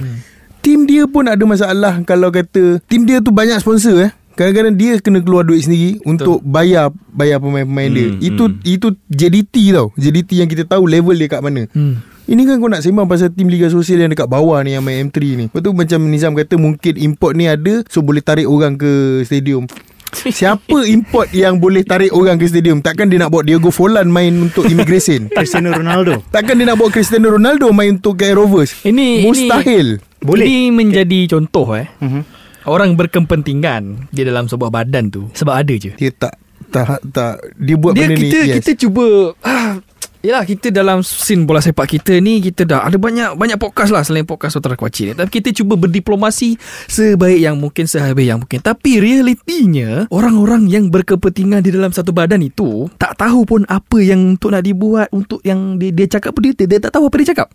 [0.63, 4.11] Tim dia pun ada masalah Kalau kata Tim dia tu banyak sponsor eh.
[4.33, 8.07] Kadang-kadang dia kena keluar duit sendiri Untuk bayar Bayar pemain-pemain dia.
[8.15, 8.63] Hmm, Itu hmm.
[8.63, 9.91] itu JDT tau.
[9.99, 11.67] JDT yang kita tahu level dia kat mana.
[11.75, 11.99] Hmm.
[12.23, 14.97] Ini kan kau nak sembang pasal tim Liga Sosial yang dekat bawah ni Yang main
[15.11, 15.45] M3 ni.
[15.51, 19.67] Lepas tu macam Nizam kata Mungkin import ni ada So boleh tarik orang ke stadium
[20.15, 24.31] Siapa import yang boleh tarik orang ke stadium Takkan dia nak bawa Diego Forlan main
[24.39, 26.21] untuk immigration Cristiano Ronaldo.
[26.27, 30.45] Takkan dia nak bawa Cristiano Ronaldo main untuk KL Rovers Ini Mustahil Boleh.
[30.45, 32.21] Ini menjadi contoh eh Mhm.
[32.63, 36.37] Orang berkepentingan Di dalam sebuah badan tu Sebab ada je Dia tak
[36.69, 38.55] Tak tak Dia buat Dia benda kita ni yes.
[38.61, 39.03] kita cuba
[39.41, 39.81] ah,
[40.23, 44.07] Yelah kita dalam scene bola sepak kita ni Kita dah ada banyak banyak podcast lah
[44.07, 45.13] Selain podcast Utara Kuaci ni.
[45.19, 46.55] Tapi kita cuba berdiplomasi
[46.87, 48.63] Sebaik yang mungkin Sehabis yang mungkin.
[48.63, 54.39] Tapi realitinya Orang-orang yang berkepentingan Di dalam satu badan itu Tak tahu pun Apa yang
[54.39, 57.27] untuk nak dibuat Untuk yang dia, dia cakap pun dia, dia tak tahu apa dia
[57.35, 57.47] cakap.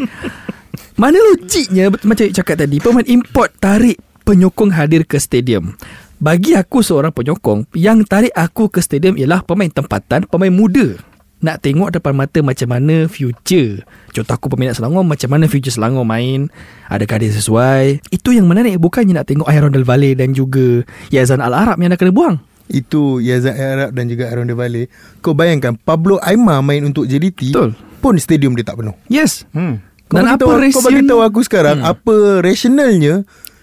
[1.00, 3.96] Mana logiknya Macam cakap tadi Pemain import tarik
[4.28, 5.72] penyokong hadir ke stadium.
[6.20, 11.07] Bagi aku seorang penyokong Yang tarik aku ke stadium Ialah pemain tempatan Pemain muda
[11.38, 13.86] nak tengok depan mata macam mana future.
[14.10, 16.50] Contoh aku peminat Selangor Macam mana future Selangor main?
[16.90, 18.02] Adakah dia sesuai?
[18.10, 18.82] Itu yang menarik.
[18.82, 20.82] Bukannya nak tengok Aaron Del Valle Dan juga
[21.14, 22.36] Yazan Al-Arab Yang nak kena buang.
[22.66, 24.90] Itu Yazan Arab dan juga Aaron De Valle.
[25.22, 27.72] Kau bayangkan Pablo Aimar main untuk JDT Betul.
[28.02, 28.94] Pun stadium dia tak penuh.
[29.06, 29.46] Yes.
[29.54, 29.80] Hmm.
[30.10, 31.90] Kau Dan apa tahu, Kau rasional- bagi tahu aku sekarang hmm.
[31.92, 33.14] Apa rationalnya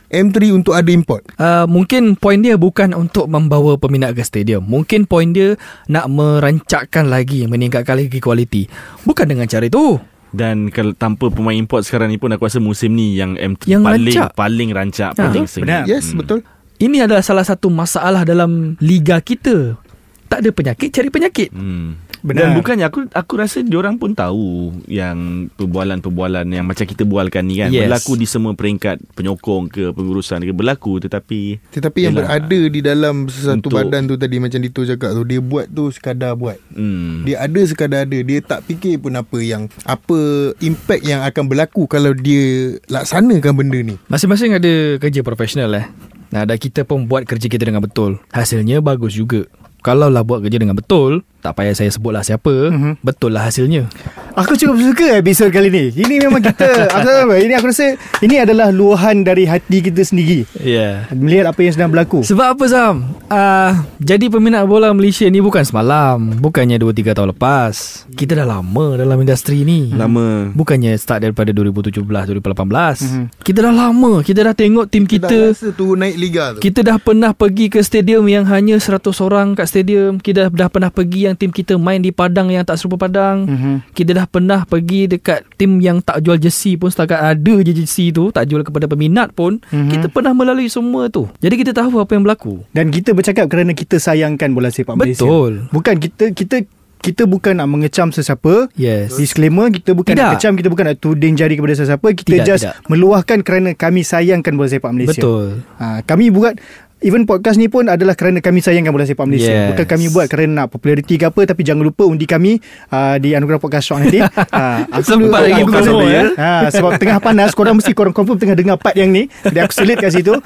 [0.08, 4.64] M3 untuk ada import Uh, mungkin poin dia bukan untuk membawa peminat ke stadium.
[4.64, 8.66] Mungkin poin dia nak merancakkan lagi, meningkatkan lagi kualiti.
[9.02, 10.00] Bukan dengan cara itu.
[10.30, 13.82] dan kalau tanpa pemain import sekarang ni pun aku rasa musim ni yang M3 Yang
[13.82, 14.30] paling rancak.
[14.34, 15.64] paling rancak Ha, paling sengit.
[15.64, 15.84] Benar.
[15.86, 16.20] Yes Hmm.
[16.20, 16.40] betul
[16.76, 19.80] Ini adalah salah satu masalah dalam liga kita.
[20.28, 21.50] Tak ada penyakit, cari penyakit.
[21.50, 21.96] Hmm.
[22.26, 22.42] Benar.
[22.42, 27.60] Dan bukannya aku aku rasa diorang pun tahu yang perbualan-perbualan yang macam kita bualkan ni
[27.60, 27.86] kan Yes.
[27.86, 32.26] berlaku di semua peringkat penyokong ke pengurusan ke berlaku tetapi Tetapi yang Yelah.
[32.34, 35.86] berada di dalam sesuatu Untuk- badan tu tadi macam Dito cakap tu dia buat tu
[35.88, 36.58] sekadar buat.
[36.72, 40.18] hmm, Dia ada sekadar ada Dia tak fikir pun apa yang Apa
[40.58, 45.86] impact yang akan berlaku Kalau dia Laksanakan benda ni Masing-masing ada kerja profesional eh.
[46.26, 48.20] Nah, dan kita pun buat kerja kita dengan betul.
[48.30, 49.46] Hasilnya bagus juga.
[49.80, 53.06] Kalau lah buat kerja dengan betul, tak payah saya sebutlah siapa, Mhm.
[53.06, 53.86] betul lah hasilnya.
[54.34, 55.84] Aku cukup suka episod kali ni.
[55.94, 56.66] Ini memang kita
[56.98, 60.44] aku apa, ini aku rasa ini adalah luahan dari hati kita sendiri.
[60.58, 61.06] Ya.
[61.08, 61.14] Yeah.
[61.14, 62.26] Melihat apa yang sedang berlaku.
[62.26, 62.96] Sebab apa Sam?
[63.26, 66.18] Uh, jadi peminat bola Malaysia ni bukan semalam.
[66.36, 68.10] Bukannya 2-3 tahun lepas.
[68.12, 69.94] Kita dah lama dalam industri ni.
[69.94, 73.02] lama Bukannya start daripada 2017-2018.
[73.02, 73.24] Mhm.
[73.40, 74.20] Kita dah lama.
[74.20, 75.40] Kita dah tengok tim Kita kita.
[75.52, 79.54] rasa tu naik liga tu Kita dah pernah pergi ke stadium yang hanya 100 orang
[79.54, 80.18] kat stadium.
[80.18, 83.46] Kita dah pernah pergi yang tim kita main di padang yang tak serupa padang.
[83.46, 83.74] Mhm.
[83.92, 88.10] Kita dah pernah pergi dekat tim yang tak jual jersey pun setakat ada je jersey
[88.10, 88.32] tu.
[88.32, 89.60] Tak jual kepada peminat pun.
[89.70, 89.92] Mhm.
[89.92, 91.28] Kita pernah melalui semua tu.
[91.38, 92.64] Jadi kita tahu apa yang berlaku.
[92.72, 95.22] Dan kita bercakap kerana kita sayangkan bola sepak Malaysia.
[95.22, 95.68] Betul.
[95.70, 96.66] Bukan kita kita
[97.06, 98.66] kita bukan nak mengecam sesiapa.
[98.74, 99.14] Yes.
[99.14, 100.26] Disclaimer kita bukan Tidak.
[100.26, 102.82] nak kecam kita bukan nak tuding jari kepada sesiapa kita Tidak, just tidak.
[102.90, 105.22] meluahkan kerana kami sayangkan bola sepak Malaysia.
[105.22, 105.62] Betul.
[105.78, 106.58] Ha, kami buat
[107.06, 109.46] Even podcast ni pun adalah kerana kami sayangkan bola sepak Malaysia.
[109.48, 109.68] Yes.
[109.70, 112.58] Bukan kami buat kerana nak populariti ke apa tapi jangan lupa undi kami
[112.90, 114.26] uh, di Anugerah Podcast Shock nanti.
[114.58, 116.24] ha, Sempat lagi aku guna- ya.
[116.34, 119.30] Ha, sebab tengah panas korang mesti korang confirm tengah dengar part yang ni.
[119.40, 120.34] Jadi aku selit kat situ.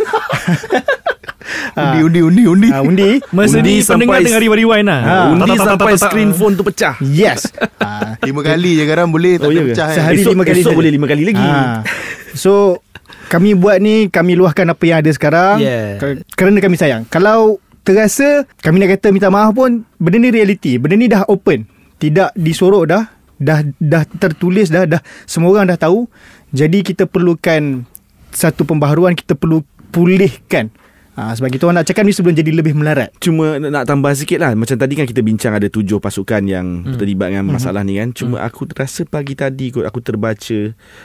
[1.72, 3.10] Undi undi undi undi Ha, undi.
[3.32, 5.00] Masa Undi ni pendengar sampai- tengah rewind-rewind lah.
[5.02, 7.48] Ha, undi sampai screen phone tu pecah Yes.
[7.80, 7.88] Ha,
[8.28, 10.76] Lima kali je garam boleh Tak Oh, ya pecah kan Sehari Esok- lima kali esok
[10.76, 11.48] boleh lima kali lagi.
[12.36, 12.84] So
[13.30, 16.02] kami buat ni kami luahkan apa yang ada sekarang Yeah.
[16.02, 17.06] Ke- kerana kami sayang.
[17.06, 20.76] Kalau terasa kami nak kata minta maaf pun benda ni reality.
[20.76, 21.70] Benda ni dah open.
[21.96, 23.04] Tidak disorok dah.
[23.38, 26.10] Dah dah tertulis dah dah semua orang dah tahu.
[26.50, 27.86] Jadi kita perlukan
[28.30, 30.74] satu pembaharuan kita perlu pulihkan.
[31.20, 33.12] Ha, sebab kita orang nak cakap ni sebelum jadi lebih melarat.
[33.20, 36.68] Cuma nak nak tambah sikit lah Macam tadi kan kita bincang Ada tujuh pasukan yang
[36.82, 36.96] hmm.
[36.96, 38.48] terlibat dengan masalah ni kan Cuma hmm.
[38.48, 40.60] aku rasa pagi tadi kot Aku terbaca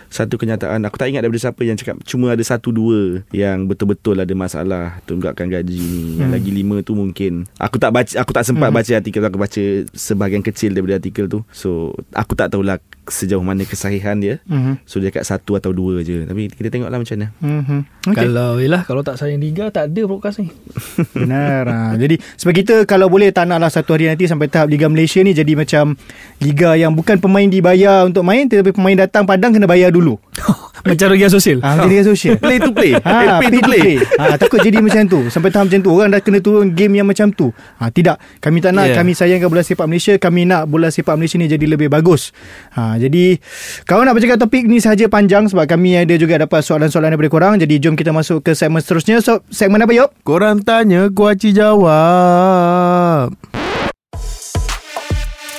[0.07, 4.17] Satu kenyataan Aku tak ingat daripada siapa yang cakap Cuma ada satu dua Yang betul-betul
[4.17, 6.31] ada masalah Tunggakan gaji ni Yang Hmm.
[6.33, 8.77] lagi lima tu mungkin Aku tak baca Aku tak sempat Hmm.
[8.77, 13.43] baca artikel tu Aku baca sebahagian kecil daripada artikel tu So aku tak tahulah Sejauh
[13.43, 14.85] mana kesahihan dia Mhm.
[14.85, 17.61] So dia kat satu atau dua je Tapi kita tengoklah macam mana Mhm.
[17.61, 17.81] Okay.
[18.07, 18.23] Okay.
[18.25, 20.51] Kalau yelah kalau tak sayang liga tak ada podcast ni.
[21.19, 21.79] Benar ha.
[21.95, 25.31] Jadi sebab kita kalau boleh tak naklah satu hari nanti Sampai tahap Liga Malaysia ni
[25.31, 25.95] Jadi macam
[26.43, 30.19] Liga yang bukan pemain dibayar untuk main Tetapi pemain datang padang kena bayar dulu
[30.85, 31.59] Macam rugian sosial.
[31.59, 32.37] ha, Jadi Liga sosial.
[32.37, 32.93] Play to play.
[32.95, 33.89] Ha, Pay pay to play.
[34.21, 35.21] Ha, takut jadi macam tu.
[35.29, 37.49] Sampai tahap macam tu Orang dah kena turun game yang macam tu.
[37.81, 38.39] Ha, Tidak.
[38.39, 39.01] Kami tak nak Yeah.
[39.01, 42.37] Kami sayangkan bola sepak Malaysia Kami nak bola sepak Malaysia ni Jadi lebih bagus.
[42.73, 43.41] Ha, Jadi
[43.83, 47.55] Kawan nak bercakap topik ni sahaja panjang Sebab kami ada juga dapat soalan-soalan daripada korang.
[47.57, 49.19] Jadi jom kita masuk ke segmen seterusnya.
[49.19, 50.13] So segmen apa Yop?
[50.21, 53.33] Korang tanya Kuaci jawab.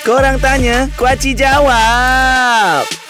[0.06, 3.05] Korang tanya, Kuaci jawab.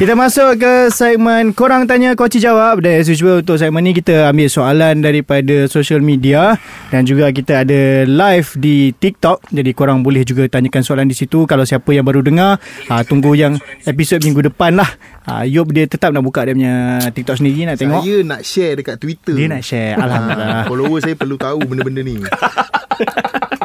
[0.00, 2.80] Kita masuk ke segmen Korang Tanya Koci Jawab.
[2.80, 6.56] Dan as usual untuk segmen ni Kita ambil soalan daripada social media.
[6.88, 9.52] Dan juga kita ada live di TikTok.
[9.52, 11.44] Jadi korang boleh juga tanyakan soalan di situ.
[11.44, 12.56] Kalau siapa yang baru dengar
[12.88, 14.88] ha, Tunggu yang episod minggu depan lah.
[15.28, 18.00] Ha, Yop dia tetap nak buka dia punya TikTok sendiri Nak tengok.
[18.00, 19.36] Saya nak share dekat Twitter.
[19.36, 20.00] Dia nak share.
[20.00, 20.64] Alhamdulillah.
[20.64, 22.16] Follower saya perlu tahu benda-benda ni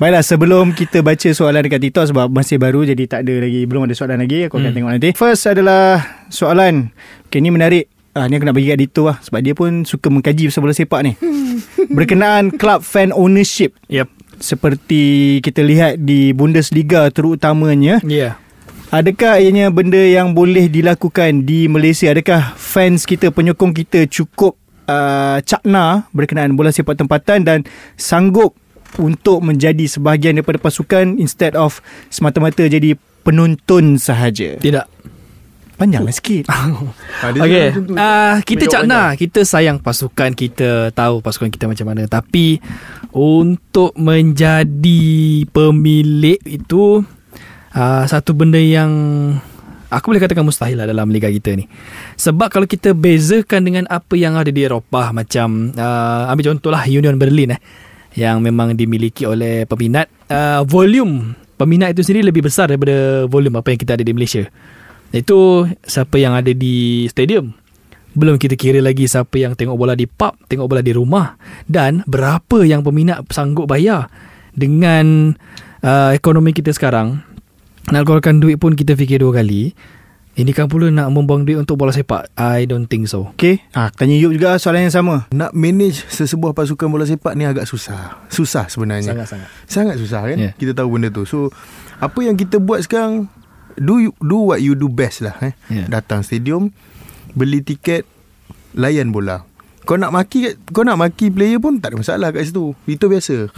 [0.00, 3.84] Baiklah sebelum kita baca soalan dekat TikTok Sebab masih baru Jadi tak ada lagi Belum
[3.84, 4.74] ada soalan lagi Aku akan Hmm.
[4.74, 6.88] tengok nanti First adalah Soalan
[7.28, 10.08] Okay ni menarik Ah, ni aku nak bagi kat Dito lah Sebab dia pun suka
[10.08, 11.12] mengkaji pasal bola sepak ni
[11.96, 14.08] Berkenaan club fan ownership Yep.
[14.40, 15.02] Seperti
[15.38, 18.08] kita lihat di Bundesliga terutamanya Ya.
[18.08, 18.34] Yeah.
[18.90, 22.10] Adakah ianya benda yang boleh dilakukan di Malaysia?
[22.10, 24.58] Adakah fans kita, penyokong kita cukup
[24.90, 27.58] uh, cakna berkenaan bola sepak tempatan dan
[27.94, 28.58] sanggup
[28.98, 31.78] untuk menjadi sebahagian daripada pasukan instead of
[32.10, 34.58] semata-mata jadi penonton sahaja?
[34.58, 34.86] Tidak.
[35.80, 36.44] Panjanglah sikit.
[37.24, 42.04] Okay uh, Kita Make up cakna Kita sayang pasukan Kita tahu pasukan kita macam mana
[42.04, 42.60] Tapi
[43.16, 45.04] Untuk menjadi
[45.48, 47.00] Pemilik itu
[47.76, 48.92] uh, Satu benda yang
[49.88, 51.64] Aku boleh katakan mustahil lah dalam liga kita ni
[52.16, 57.16] Sebab kalau kita bezakan dengan apa yang ada di Eropah Macam uh, Ambil contohlah Union
[57.16, 57.60] Berlin eh
[58.18, 60.10] Yang memang dimiliki oleh peminat.
[60.26, 64.48] Uh, Volume Peminat itu sendiri lebih besar daripada volume apa yang kita ada di Malaysia.
[65.12, 67.52] Itu siapa yang ada di stadium.
[68.16, 71.36] Belum kita kira lagi siapa yang tengok bola di pub, tengok bola di rumah
[71.68, 74.08] dan berapa yang peminat sanggup bayar
[74.56, 75.36] dengan
[75.84, 77.20] uh, ekonomi kita sekarang.
[77.92, 79.76] Nak keluarkan duit pun kita fikir dua kali.
[80.38, 82.30] Ini kan pula nak membuang duit untuk bola sepak.
[82.38, 83.34] I don't think so.
[83.34, 87.44] Okay ah, Tanya Yub juga soalan yang sama Nak manage sesebuah pasukan bola sepak ni
[87.44, 88.22] agak susah.
[88.30, 89.10] Susah sebenarnya.
[89.12, 89.48] Sangat-sangat.
[89.66, 90.50] Sangat susah kan Ya.
[90.54, 91.50] Kita tahu benda tu So
[91.98, 93.26] Apa yang kita buat sekarang
[93.74, 95.52] Do you, do what you do best lah eh.
[95.66, 95.90] Ya.
[95.90, 96.70] Datang stadium
[97.34, 98.06] Beli tiket
[98.78, 99.49] Layan bola
[99.90, 102.78] kau nak maki kau nak maki player pun tak ada masalah kat situ.
[102.86, 103.50] Itu biasa.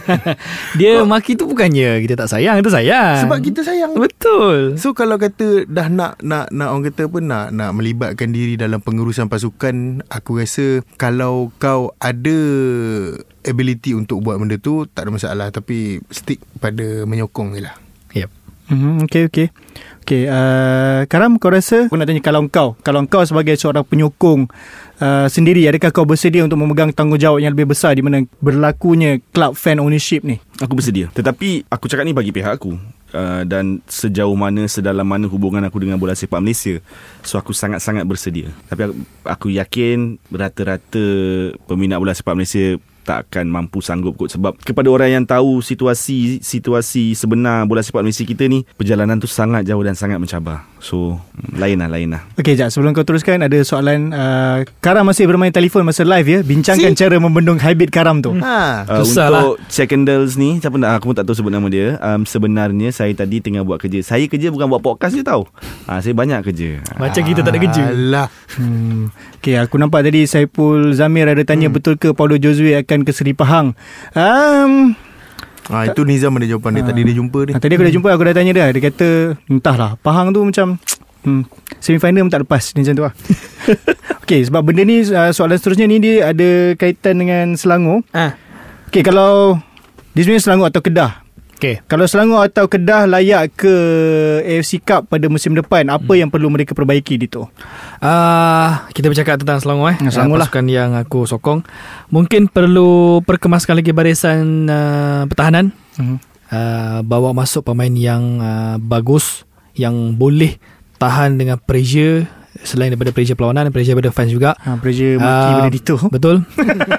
[0.78, 3.24] Dia maki tu bukannya kita tak sayang, itu sayang.
[3.24, 3.96] Sebab kita sayang.
[3.96, 4.76] Betul.
[4.76, 8.84] So kalau kata dah nak nak nak orang kata apa nak nak melibatkan diri dalam
[8.84, 12.36] pengurusan pasukan, aku rasa kalau kau ada
[13.48, 17.80] ability untuk buat benda tu tak ada masalah tapi stick pada menyokong je lah.
[18.12, 18.28] Yep.
[18.68, 19.46] mm-hmm, Okay okay
[20.04, 24.52] Okay uh, Karam kau rasa Aku nak tanya kalau kau Kalau kau sebagai seorang penyokong
[25.02, 25.66] uh, Sendiri?
[25.66, 30.22] Adakah kau bersedia Untuk memegang tanggungjawab Yang lebih besar Di mana berlakunya Club fan ownership
[30.22, 30.38] ni?
[30.62, 31.10] Aku bersedia.
[31.10, 32.78] Tetapi Aku cakap ni bagi pihak aku.
[33.10, 36.78] Uh, Dan sejauh mana Sedalam mana hubungan aku Dengan bola sepak Malaysia.
[37.26, 38.54] So aku sangat-sangat bersedia.
[38.70, 38.94] Tapi aku,
[39.26, 41.06] aku yakin Rata-rata
[41.66, 44.30] Peminat bola sepak Malaysia tak akan mampu sanggup kot.
[44.30, 49.26] Sebab kepada orang yang tahu situasi situasi sebenar bola sepak Malaysia kita ni perjalanan tu
[49.26, 51.16] sangat jauh dan sangat mencabar so
[51.54, 55.54] lain lah lain lah Okay Jad Sebelum kau teruskan Ada soalan uh, Karam masih bermain
[55.54, 56.98] telefon Masa live ya Bincangkan Si.
[56.98, 58.82] cara membendung habit Karam tu Ha.
[58.84, 59.62] Uh, Susah untuk
[59.94, 63.14] and Dales ni Siapa nak Aku pun tak tahu sebut nama dia um, Sebenarnya Saya
[63.14, 65.46] tadi tengah buat kerja Saya kerja bukan buat podcast je tau
[65.86, 67.82] uh, Saya banyak kerja Macam kita tak ada kerja.
[67.94, 68.28] Alah.
[68.58, 69.08] Hmm.
[69.42, 71.74] Okay, aku nampak tadi Saiful Zamir ada tanya hmm.
[71.74, 73.74] betul ke Paulo Josue akan ke Seri Pahang.
[74.14, 74.94] Um,
[75.70, 76.84] Ha, itu Nizam ada jawapan dia.
[76.90, 77.54] Tadi dia jumpa dia.
[77.54, 78.66] ah, tadi aku dah jumpa, aku dah tanya dia.
[78.66, 79.08] Dia kata,
[79.46, 80.80] entahlah, Pahang tu macam...
[81.22, 81.46] Hmm,
[81.78, 83.14] semifinal pun tak lepas Dia macam tu lah
[84.26, 88.34] Okay sebab benda ni Soalan seterusnya ni Dia ada kaitan dengan Selangor Ah.
[88.90, 89.54] Okay kalau
[90.18, 91.21] Dia sebenarnya Selangor atau Kedah
[91.62, 91.78] Okay.
[91.86, 93.74] Kalau Selangor atau Kedah Layak ke
[94.42, 96.26] AFC Cup pada musim depan Apa Hmm.
[96.26, 97.54] yang perlu mereka perbaiki Dito
[98.02, 99.98] Uh, kita bercakap tentang Selangor eh.
[100.10, 100.50] Selangor Uh, lah.
[100.50, 101.62] Pasukan yang aku sokong.
[102.10, 105.70] Mungkin perlu perkemaskan lagi barisan uh, pertahanan.
[105.94, 106.16] Mhm.
[106.50, 109.46] Uh, bawa masuk pemain yang uh, bagus.
[109.78, 110.52] Yang boleh
[110.98, 112.26] tahan dengan pressure.
[112.62, 114.54] Selain daripada pressure perlawanan, pressure daripada fans juga.
[114.56, 116.46] ha, Pressure maki Ah, pada Dito Betul.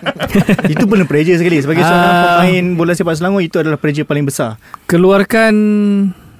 [0.73, 2.21] Itu pun pressure sekali Sebagai seorang Ah.
[2.41, 5.53] pemain bola sepak Selangor Itu adalah pressure paling besar keluarkan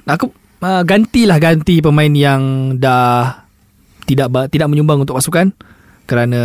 [0.03, 0.27] aku
[0.59, 2.41] uh, gantilah ganti pemain yang
[2.75, 3.47] dah
[4.03, 5.55] tidak tidak menyumbang untuk pasukan
[6.03, 6.41] kerana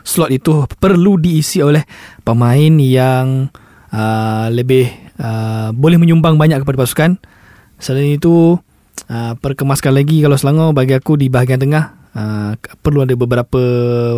[0.00, 1.82] slot itu perlu diisi oleh
[2.22, 3.50] pemain yang
[3.90, 4.86] uh, lebih
[5.18, 7.10] uh, boleh menyumbang banyak kepada pasukan.
[7.76, 8.54] Selain itu
[9.10, 13.62] uh, perkemaskan lagi kalau Selangor bagi aku di bahagian tengah uh, perlu ada beberapa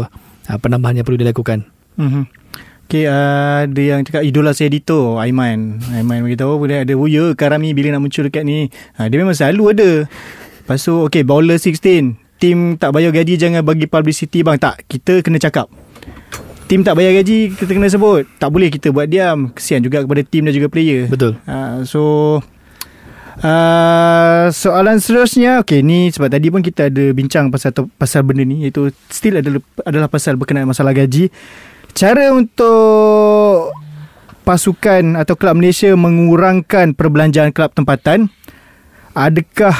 [0.06, 1.66] uh, penambahan yang perlu dilakukan.
[1.98, 2.46] mm-hmm.
[2.86, 5.82] Okay uh, Ada yang cakap Idola saya Dito Aiman.
[5.90, 8.70] Aiman beritahu Boleh ada Oh ya Karami bila nak muncul dekat ni.
[8.94, 9.90] Ha, Dia memang selalu ada.
[10.62, 14.54] Lepas tu Okay Bowler 16 Tim tak bayar gaji Jangan bagi publicity bang.
[14.62, 15.66] Tak Kita kena cakap.
[16.70, 18.22] Tim tak bayar gaji Kita kena sebut.
[18.38, 19.50] Tak boleh kita buat diam.
[19.50, 21.10] Kesian juga kepada tim dan juga player.
[21.10, 21.42] Betul.
[21.42, 22.02] Uh, so
[23.42, 28.68] uh, soalan seterusnya okay ni sebab tadi pun kita ada bincang pasal pasal benda ni
[28.68, 31.28] iaitu still adalah adalah pasal berkenaan masalah gaji.
[31.96, 33.72] Cara untuk
[34.46, 38.30] pasukan atau kelab Malaysia mengurangkan perbelanjaan kelab tempatan
[39.16, 39.74] adakah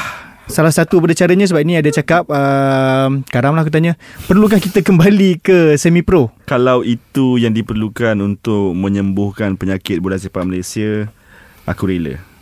[0.49, 1.45] salah satu pada caranya?
[1.47, 3.95] Sebab ini ada cakap uh, Karam lah aku tanya
[4.27, 10.49] perlukah kita kembali ke semi pro Kalau itu yang diperlukan Untuk menyembuhkan penyakit bola sepak
[10.49, 11.11] Malaysia
[11.69, 12.36] Aku rela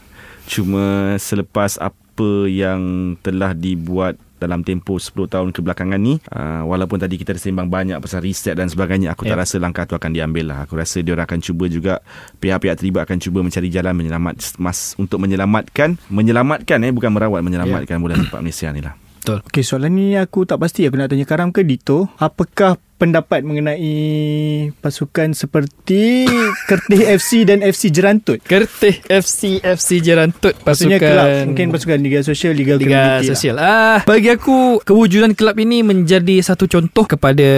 [0.47, 0.85] Cuma
[1.17, 2.81] selepas apa yang
[3.21, 7.97] telah dibuat dalam tempoh 10 tahun kebelakangan ni uh, walaupun tadi kita ada sembang banyak
[7.97, 9.41] pasal riset dan sebagainya aku tak Ya.
[9.41, 12.05] rasa langkah tu akan diambil lah aku rasa dia orang akan cuba juga
[12.39, 17.97] pihak-pihak terlibat akan cuba mencari jalan menyelamat mas untuk menyelamatkan menyelamatkan eh bukan merawat menyelamatkan
[17.97, 18.93] bola sepak Malaysia ni lah
[19.25, 19.41] Betul.
[19.49, 23.95] Okay soalan ni aku tak pasti aku nak tanya Karam ke Dito Apakah pendapat mengenai
[24.79, 26.25] pasukan seperti
[26.71, 32.21] Kertih FC dan FC Jerantut Kertih FC FC Jerantut Maksudnya pasukan kelab Mungkin pasukan Liga
[32.23, 33.27] Sosial Liga, Liga lah.
[33.27, 33.57] Sosial.
[33.59, 37.49] Ah, bagi aku kewujudan kelab ini menjadi satu contoh kepada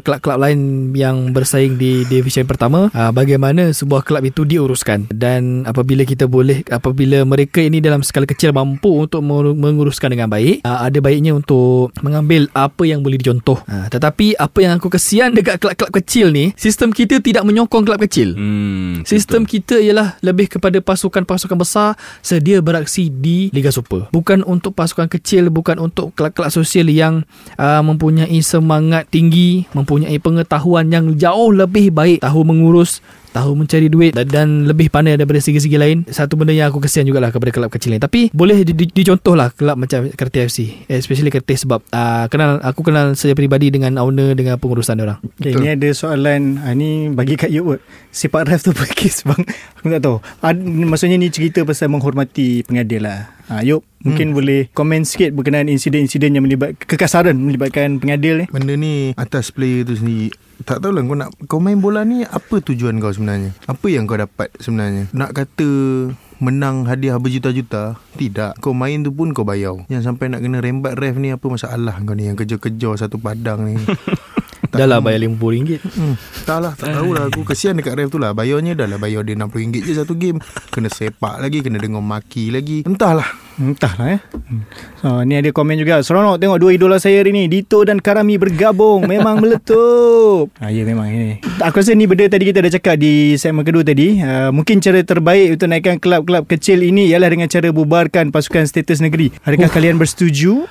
[0.00, 2.88] kelab-kelab lain yang bersaing di division pertama.
[2.94, 8.24] Ah, bagaimana sebuah kelab itu diuruskan dan apabila kita boleh apabila mereka ini dalam skala
[8.24, 13.18] kecil mampu untuk mengur- menguruskan dengan baik, ah, ada baiknya untuk mengambil apa yang boleh
[13.18, 13.58] dicontoh.
[13.66, 18.00] Ah, tetapi apa yang aku kesian dekat kelab-kelab kecil ni, sistem kita tidak menyokong kelab
[18.06, 18.32] kecil.
[18.32, 21.88] hmm, Sistem kita ialah lebih kepada pasukan-pasukan besar
[22.22, 24.08] sedia beraksi di Liga Super.
[24.14, 27.26] Bukan untuk pasukan kecil, bukan untuk kelab-kelab sosial yang
[27.58, 33.02] uh, mempunyai semangat tinggi, mempunyai pengetahuan yang jauh lebih baik, tahu mengurus,
[33.38, 36.02] tahu mencari duit dan, dan lebih pandai daripada segi-segi lain.
[36.10, 38.02] Satu benda yang aku kesian jugalah kepada kelab kecil ni.
[38.02, 40.58] Tapi boleh di, di, dicontoh lah kelab macam Kerti FC.
[40.90, 45.22] Especially Kerti sebab uh, kenal aku kenal saya peribadi dengan owner dengan pengurusan orang.
[45.38, 47.80] Okay, ni ada soalan ah, Ni bagi kat you kot
[48.10, 49.42] Sepak ref tu apa kes bang
[49.78, 54.70] Aku tak tahu Ad, Maksudnya ni cerita pasal menghormati pengadil lah ha, Yop Mungkin boleh
[54.74, 59.94] komen sikit Berkenaan insiden-insiden yang melibat Kekasaran melibatkan pengadil ni Benda ni atas player tu
[59.94, 63.54] sendiri tak tahulah kau nak Kau main bola ni Apa tujuan kau sebenarnya?
[63.70, 65.06] Apa yang kau dapat sebenarnya?
[65.14, 65.70] Nak kata
[66.38, 67.98] Menang hadiah berjuta-juta?
[68.14, 68.62] Tidak.
[68.62, 69.74] Kau main tu pun kau bayar.
[69.90, 72.30] Yang sampai nak kena rembat ref ni Apa masalah kau ni?
[72.30, 73.74] Yang kejar-kejar satu padang ni
[74.68, 75.80] Dah lah bayar RM50.
[75.80, 76.14] Hmm,
[76.44, 77.44] tak lah, tak tahulah aku.
[77.48, 78.36] Kesian dekat ref tu lah.
[78.36, 80.38] Bayarnya dah lah bayar dia RM60 je satu game.
[80.68, 82.84] Kena sepak lagi, kena dengar maki lagi.
[82.84, 83.48] Entahlah.
[83.58, 84.20] Entahlah eh
[85.02, 88.38] so, Ni ada komen juga Seronok tengok dua idola saya hari ni Dito dan Karami
[88.38, 93.02] bergabung Memang meletup ha, Ya memang ini Aku rasa ni benda tadi kita dah cakap
[93.02, 97.50] Di segmen kedua tadi uh, Mungkin cara terbaik Untuk naikkan kelab-kelab kecil ini Ialah dengan
[97.50, 99.74] cara bubarkan Pasukan status negeri Adakah uh.
[99.74, 100.62] kalian bersetuju?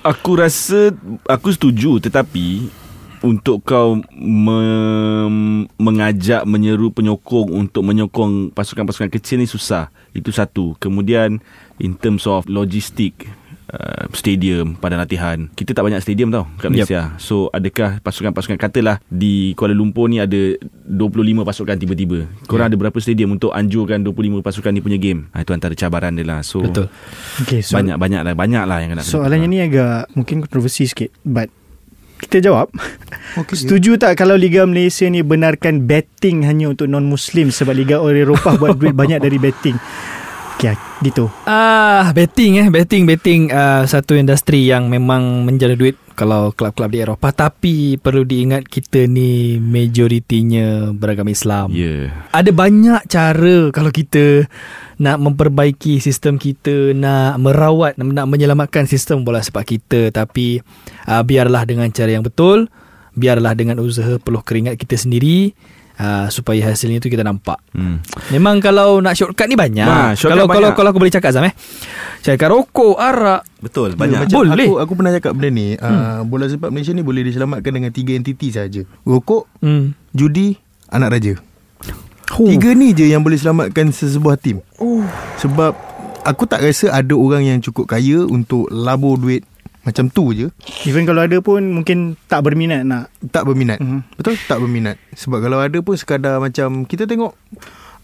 [0.00, 0.96] Aku rasa
[1.28, 2.79] Aku setuju Tetapi
[3.20, 9.92] untuk kau me- mengajak menyeru penyokong untuk menyokong pasukan-pasukan kecil ni susah.
[10.16, 10.76] Itu satu.
[10.80, 11.40] Kemudian
[11.80, 13.28] in terms of logistik
[13.72, 15.46] uh, stadium pada latihan.
[15.52, 17.14] Kita tak banyak stadium tau kat Malaysia.
[17.14, 17.22] Yep.
[17.22, 20.56] So adakah pasukan-pasukan katalah di Kuala Lumpur ni ada
[20.88, 22.26] 25 pasukan tiba-tiba.
[22.48, 22.72] Korang yep.
[22.74, 25.30] ada berapa stadium untuk anjurkan 25 pasukan ni punya game?
[25.36, 26.40] Ha, itu antara cabaran dia lah.
[26.42, 26.88] So Betul.
[27.44, 29.04] Okay, so banyak-banyak lah banyak lah yang kena.
[29.04, 31.52] Soalannya ni agak mungkin kontroversi sikit but
[32.20, 32.68] kita jawab.
[33.30, 38.58] Okay, Setuju tak kalau Liga Malaysia ni benarkan betting hanya untuk non-Muslim sebab Liga Eropah
[38.58, 39.78] buat duit banyak dari betting?
[40.60, 41.32] Okay, gitu.
[41.48, 47.00] Ah, betting eh, betting betting uh, satu industri yang memang menjana duit kalau kelab-kelab di
[47.00, 51.72] Eropah tapi perlu diingat kita ni majoritinya beragama Islam.
[51.72, 52.12] Yeah.
[52.36, 54.44] Ada banyak cara kalau kita
[55.00, 60.60] nak memperbaiki sistem kita, nak merawat, nak menyelamatkan sistem bola sepak kita tapi
[61.08, 62.68] uh, biarlah dengan cara yang betul,
[63.16, 65.56] biarlah dengan usaha peluh keringat kita sendiri
[66.00, 67.60] uh, supaya hasilnya tu kita nampak.
[67.76, 68.00] Hmm.
[68.32, 69.84] Memang kalau nak shortcut ni banyak.
[69.84, 70.56] Nah, shortcut kalau banyak.
[70.56, 71.54] kalau kalau aku boleh cakap Zam eh.
[72.20, 73.44] Cakap rokok, arak.
[73.60, 74.28] Betul, banyak.
[74.28, 74.68] Macam boleh.
[74.68, 75.84] Aku aku pernah cakap benda ni, hmm.
[75.84, 78.84] uh, bola sepak Malaysia ni boleh diselamatkan dengan tiga entiti saja.
[79.04, 80.16] Rokok, hmm.
[80.16, 80.56] judi,
[80.88, 81.32] anak raja.
[82.30, 82.46] Huh.
[82.46, 84.62] Tiga ni je yang boleh selamatkan sesebuah tim.
[84.78, 85.04] Uh.
[85.40, 85.72] Sebab
[86.24, 89.42] aku tak rasa ada orang yang cukup kaya untuk labur duit
[89.80, 90.52] macam tu je
[90.84, 94.04] Even kalau ada pun Mungkin tak berminat nak Tak berminat uh-huh.
[94.20, 97.32] Betul tak berminat Sebab kalau ada pun Sekadar macam Kita tengok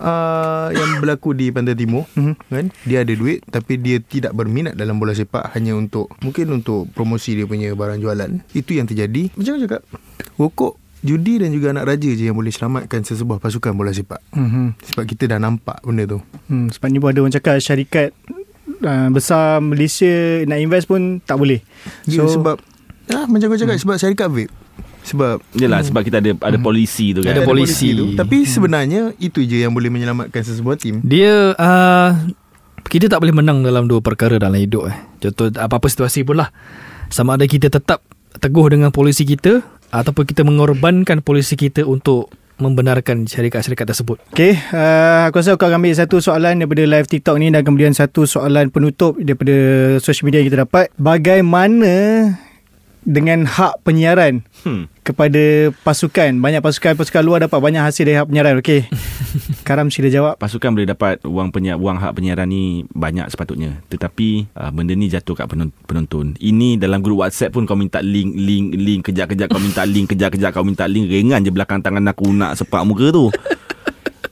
[0.01, 2.33] uh, Yang berlaku di Pantai Timur uh-huh.
[2.49, 2.72] kan?
[2.89, 7.37] Dia ada duit Tapi dia tidak berminat Dalam bola sepak Hanya untuk Mungkin untuk Promosi
[7.37, 9.83] dia punya Barang jualan Itu yang terjadi Macam mana cakap
[10.41, 14.18] Rokok Judi dan juga anak raja je yang boleh selamatkan sesebuah pasukan bola sepak.
[14.35, 14.66] Mm-hmm.
[14.91, 16.18] Sebab kita dah nampak benda tu.
[16.51, 18.11] Hmm, sebab ni pun ada orang cakap syarikat
[18.83, 21.61] uh, besar Malaysia nak invest pun tak boleh.
[22.05, 22.57] Ya, so, yeah, sebab
[23.07, 23.83] ya, macam kau cakap hmm.
[23.83, 24.53] sebab syarikat vape.
[25.07, 25.89] Sebab Yalah hmm.
[25.93, 26.66] sebab kita ada ada hmm.
[26.66, 27.31] polisi tu kan.
[27.31, 28.05] Ada, polisi tu.
[28.18, 28.51] Tapi hmm.
[28.51, 30.99] sebenarnya itu je yang boleh menyelamatkan sesebuah tim.
[31.07, 32.11] Dia uh,
[32.91, 34.97] kita tak boleh menang dalam dua perkara dalam hidup eh.
[35.22, 36.51] Contoh apa-apa situasi pun lah.
[37.07, 38.03] Sama ada kita tetap
[38.43, 39.62] teguh dengan polisi kita
[39.95, 44.17] ataupun kita mengorbankan polisi kita untuk membenarkan syarikat-syarikat tersebut.
[44.33, 47.93] Okay, uh, aku rasa aku akan ambil satu soalan daripada live TikTok ni dan kemudian
[47.93, 49.57] satu soalan penutup daripada
[50.01, 50.89] social media yang kita dapat.
[50.97, 51.93] Bagaimana
[53.07, 54.91] dengan hak penyiaran hmm.
[55.07, 56.35] kepada pasukan.
[56.43, 58.59] Banyak pasukan-pasukan luar dapat banyak hasil dari hak penyiaran.
[58.59, 58.91] Okey.
[59.69, 60.35] Karam sila jawab.
[60.43, 63.79] Pasukan boleh dapat wang penyiar, wang hak penyiaran ni banyak sepatutnya.
[63.87, 65.47] Tetapi uh, benda ni jatuh kat
[65.87, 66.35] penonton.
[66.43, 69.01] Ini dalam grup WhatsApp pun kau minta link, link, link.
[69.07, 71.07] Kejap-kejap kau minta link, kejap-kejap kau minta link.
[71.07, 73.31] Ringan je belakang tangan aku nak sepak muka tu.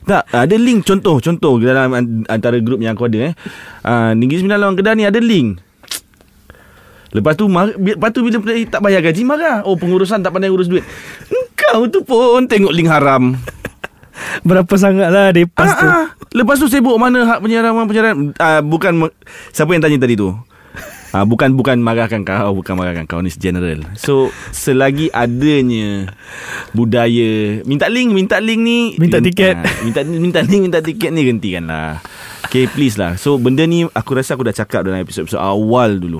[0.05, 1.89] Tak, ada link contoh contoh dalam
[2.29, 3.33] antara grup yang aku ada eh.
[3.81, 5.64] Uh, Negeri Sembilan Lawan Kedah ni ada link.
[7.15, 9.63] Lepas tu mar- Lepas tu bila tak bayar gaji Marah.
[9.63, 10.83] Oh pengurusan tak pandai urus duit.
[11.55, 13.39] Kau tu pun Tengok link haram.
[14.47, 15.87] Berapa sangat lah Depas ah, tu.
[15.87, 16.07] Ah.
[16.35, 19.11] Lepas tu sibuk Mana hak penyiaran Penyiaran ah, Bukan
[19.51, 20.31] Siapa yang tanya tadi tu?
[21.15, 23.87] Ah, bukan bukan marahkan kau bukan marahkan kau ni general.
[23.95, 26.11] So selagi adanya
[26.75, 28.79] budaya minta link minta link ni.
[28.99, 29.55] Minta tiket.
[29.87, 32.03] minta minta link minta tiket ni hentikanlah.
[32.43, 33.15] Okay please lah.
[33.15, 36.19] So benda ni aku rasa aku dah cakap dalam episod-episod awal dulu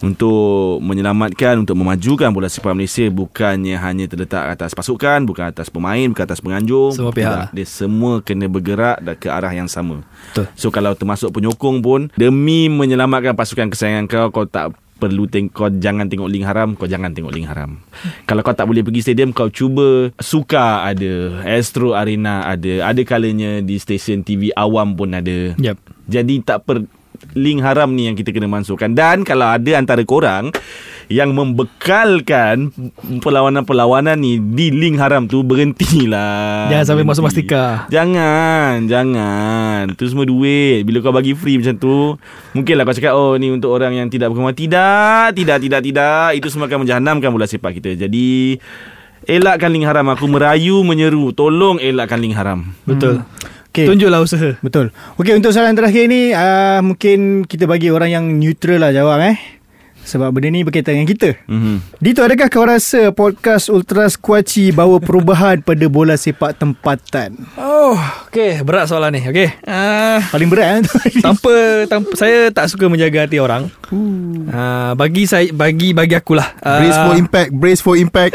[0.00, 6.08] untuk menyelamatkan untuk memajukan bola sepak Malaysia bukannya hanya terletak atas pasukan bukan atas pemain
[6.08, 6.92] bukan atas penganjung.
[6.96, 7.52] Semua pihak.
[7.52, 10.00] Dia semua kena bergerak ke arah yang sama.
[10.32, 10.48] Betul.
[10.56, 15.68] So kalau termasuk penyokong pun demi menyelamatkan pasukan kesayangan kau kau tak perlu tengok kau
[15.72, 17.80] jangan tengok link haram kau jangan tengok link haram.
[18.28, 23.64] Kalau kau tak boleh pergi stadium kau cuba suka ada Astro Arena ada ada kalanya
[23.64, 25.56] di stesen TV awam pun ada.
[25.56, 25.76] Yep.
[26.04, 26.84] jadi tak per
[27.36, 30.50] link haram ni yang kita kena masukkan dan kalau ada antara korang
[31.10, 32.70] yang membekalkan
[33.18, 36.70] perlawanan-perlawanan ni di link haram tu berhentilah.
[36.70, 37.90] Jangan sampai masuk mastika.
[37.90, 39.90] Jangan, jangan.
[39.98, 40.86] Tu semua duit.
[40.86, 42.14] Bila kau bagi free macam tu,
[42.54, 44.54] mungkinlah kau cakap oh ni untuk orang yang tidak berkemahiran.
[44.54, 46.26] Tidak, tidak, tidak, tidak.
[46.38, 48.06] Itu semua akan menjahanamkan bola sepak kita.
[48.06, 48.62] Jadi
[49.26, 50.06] elakkan link haram.
[50.14, 52.70] Aku merayu menyeru, tolong elakkan link haram.
[52.86, 53.26] Betul.
[53.70, 53.86] Okay.
[53.86, 54.58] Tunjuklah usaha.
[54.58, 54.90] Betul.
[55.14, 59.38] Okey untuk soalan terakhir ni uh, mungkin kita bagi orang yang neutral lah jawab eh.
[60.00, 61.38] Sebab benda ni berkaitan dengan kita.
[61.46, 62.02] Mhm.
[62.02, 67.36] Dito adakah kau rasa podcast Ultra Squatchy bawa perubahan pada bola sepak tempatan?
[67.54, 67.94] Oh,
[68.26, 69.22] okey, berat soalan ni.
[69.22, 69.62] Okey.
[69.62, 71.22] Uh, Paling berat eh?
[71.22, 73.70] tanpa, tanpa saya tak suka menjaga hati orang.
[73.92, 76.58] Uh, bagi saya bagi bagi akulah.
[76.58, 78.34] Uh, Brace for impact Brace for impact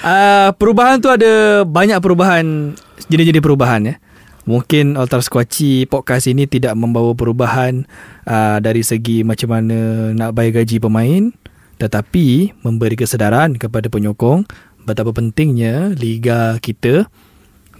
[0.00, 2.72] uh, perubahan tu ada banyak perubahan
[3.08, 3.94] jenis-jenis perubahan ya.
[4.46, 7.82] Mungkin Ultra Squatchy podcast ini tidak membawa perubahan
[8.30, 11.34] uh, dari segi macam mana nak bayar gaji pemain
[11.76, 14.48] tetapi memberi kesedaran kepada penyokong
[14.86, 17.10] betapa pentingnya liga kita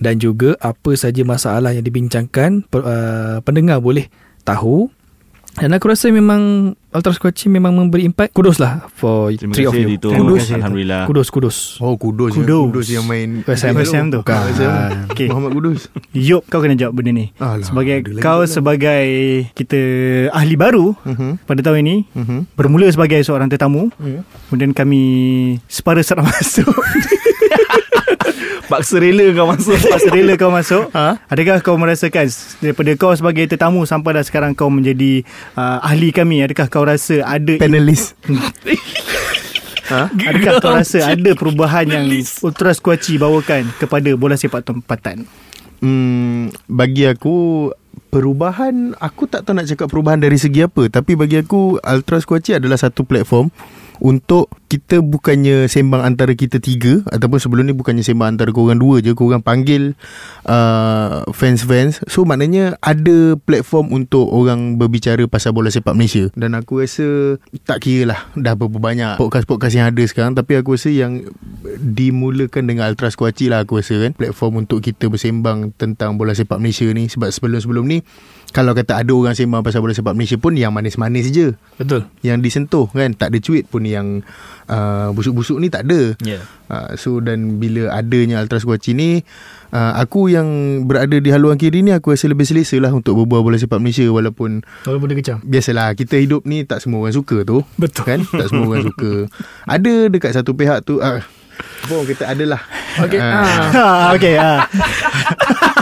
[0.03, 4.11] dan juga apa saja masalah yang dibincangkan uh, pendengar boleh
[4.45, 4.93] tahu
[5.57, 9.71] dan aku rasa memang Ultra Squatchy memang memberi impact kudos lah for Terima three of
[9.71, 10.09] kasih you Dito.
[10.09, 11.03] Terima kasih, Alhamdulillah.
[11.05, 12.73] kudos kudos Oh kudus Kudus.
[12.73, 13.45] Kudus yang main.
[13.45, 14.21] West Ham tu.
[14.21, 15.29] Bukan Ham Ah, okey.
[15.29, 17.27] Muhammad Kudus Yop kau kena jawab benda ni.
[17.37, 18.49] Alah, sebagai lagi kau pula.
[18.49, 19.05] sebagai
[19.53, 19.81] kita
[20.33, 21.45] ahli baru Mhm.
[21.45, 22.39] pada tahun ini Mhm.
[22.55, 23.93] bermula sebagai seorang tetamu
[24.49, 25.03] kemudian kami
[25.69, 26.73] separa serap masuk
[28.67, 29.79] Paksa rela kau masuk.
[29.79, 31.23] Paksa rela kau masuk Ha?
[31.25, 32.27] Adakah kau merasakan
[32.59, 35.23] Daripada kau sebagai tetamu Sampai dah sekarang kau menjadi
[35.55, 38.15] uh, Ahli kami Adakah kau rasa Ada Panelist.
[39.87, 40.11] Ha?
[40.11, 42.11] Adakah kau rasa Ada perubahan yang
[42.43, 45.23] Ultra Squatchy bawakan Kepada bola sepak tempatan
[45.77, 47.69] Hmm, bagi aku
[48.09, 50.89] perubahan aku tak tahu nak cakap perubahan dari segi apa.
[50.89, 53.53] Tapi bagi aku Ultra Squatchy adalah satu platform
[54.03, 58.99] untuk kita bukannya sembang antara kita tiga ataupun sebelum ni bukannya sembang antara korang dua
[58.99, 59.95] je korang panggil
[60.45, 66.29] uh, fans-fans so maknanya ada platform untuk orang berbicara pasal bola sepak Malaysia.
[66.35, 70.75] Dan aku rasa tak kira lah dah berapa banyak podcast-podcast yang ada sekarang tapi aku
[70.75, 71.25] rasa yang
[71.79, 76.59] dimulakan dengan Ultra Squatchy lah aku rasa kan platform untuk kita bersembang tentang bola sepak
[76.59, 77.07] Malaysia ni.
[77.07, 77.99] Sebab sebelum-sebelum ni
[78.55, 82.39] kalau kata ada orang sembang pasal bola sepak Malaysia pun yang manis-manis je betul yang
[82.41, 84.23] disentuh kan tak ada cuit pun yang
[84.71, 86.43] uh, busuk-busuk ni tak ada ya yeah.
[86.71, 89.21] uh, so dan bila adanya Ultra Squatchy ni
[89.75, 90.49] uh, aku yang
[90.87, 94.07] berada di haluan kiri ni aku rasa lebih selesa lah untuk berbual bola sepak Malaysia
[94.09, 98.05] walaupun walaupun dia kecam biasalah kita hidup ni tak semua orang suka tu Betul.
[98.07, 99.13] kan tak semua orang suka
[99.75, 101.21] ada dekat satu pihak tu uh,
[101.57, 102.61] apa orang kata adalah
[102.97, 103.21] Okey.
[103.21, 103.69] Ah.
[103.73, 103.85] ha,
[104.17, 104.53] Okay ha.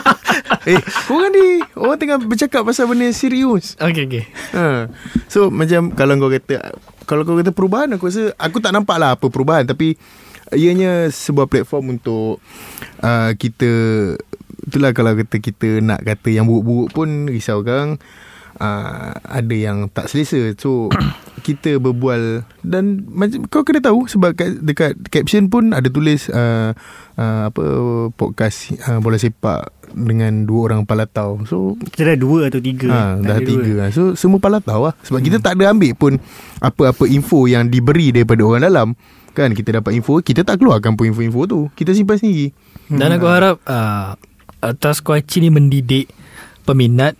[0.70, 3.76] eh korang ni orang tengah bercakap pasal benda yang serius.
[3.80, 4.24] Okey okey.
[4.56, 4.88] Ha.
[5.28, 6.76] So macam kalau kau kata
[7.08, 9.64] kalau kau kata perubahan aku rasa aku tak nampak lah apa perubahan.
[9.64, 9.96] Tapi
[10.52, 12.38] ianya sebuah platform untuk
[13.00, 13.70] uh, kita
[14.64, 18.00] itulah kalau kata kita nak kata yang buruk-buruk pun risau kan
[18.60, 20.52] uh, ada yang tak selesa.
[20.60, 20.92] So
[21.44, 22.48] kita berbual.
[22.64, 26.72] Dan macam kau kena tahu sebab kat, dekat caption pun ada tulis uh,
[27.20, 27.64] uh, apa
[28.16, 31.44] podcast uh, bola sepak dengan dua orang palatau.
[31.44, 32.88] So Kita dah dua atau tiga.
[32.90, 33.84] Ha, dah tiga dua.
[33.92, 34.94] So semua palatau lah.
[35.04, 35.26] Sebab hmm.
[35.28, 36.12] kita tak ada ambil pun
[36.58, 38.88] Apa-apa info yang diberi daripada orang dalam.
[39.34, 41.60] Kan kita dapat info Kita tak keluarkan pun info-info tu.
[41.76, 42.50] Kita simpan sendiri.
[42.90, 44.18] Dan aku harap uh,
[44.64, 46.10] Atas Kuaci ni mendidik
[46.64, 47.14] peminat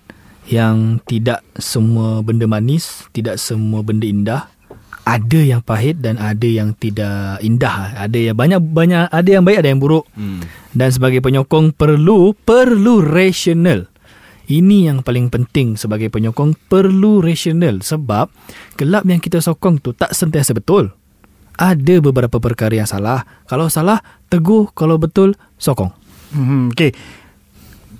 [0.49, 4.43] yang tidak semua benda manis, tidak semua benda indah.
[5.05, 7.93] Ada yang pahit dan ada yang tidak indah.
[7.93, 10.09] Ada yang banyak banyak ada yang baik ada yang buruk.
[10.17, 10.41] Hmm.
[10.73, 13.85] Dan sebagai penyokong perlu perlu rasional.
[14.45, 18.29] Ini yang paling penting sebagai penyokong perlu rasional sebab
[18.77, 20.93] kelab yang kita sokong tu tak sentiasa betul.
[21.55, 23.25] Ada beberapa perkara yang salah.
[23.47, 24.73] Kalau salah, teguh.
[24.75, 25.93] Kalau betul, sokong.
[26.35, 26.93] hmm, Okay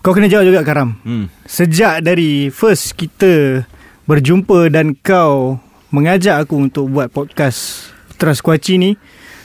[0.05, 1.33] Kau kena jawab juga Karam Hmm.
[1.49, 3.65] Sejak dari first kita
[4.05, 5.57] berjumpa dan kau
[5.89, 7.89] mengajak aku untuk buat podcast
[8.21, 8.91] Trust Kuaci ni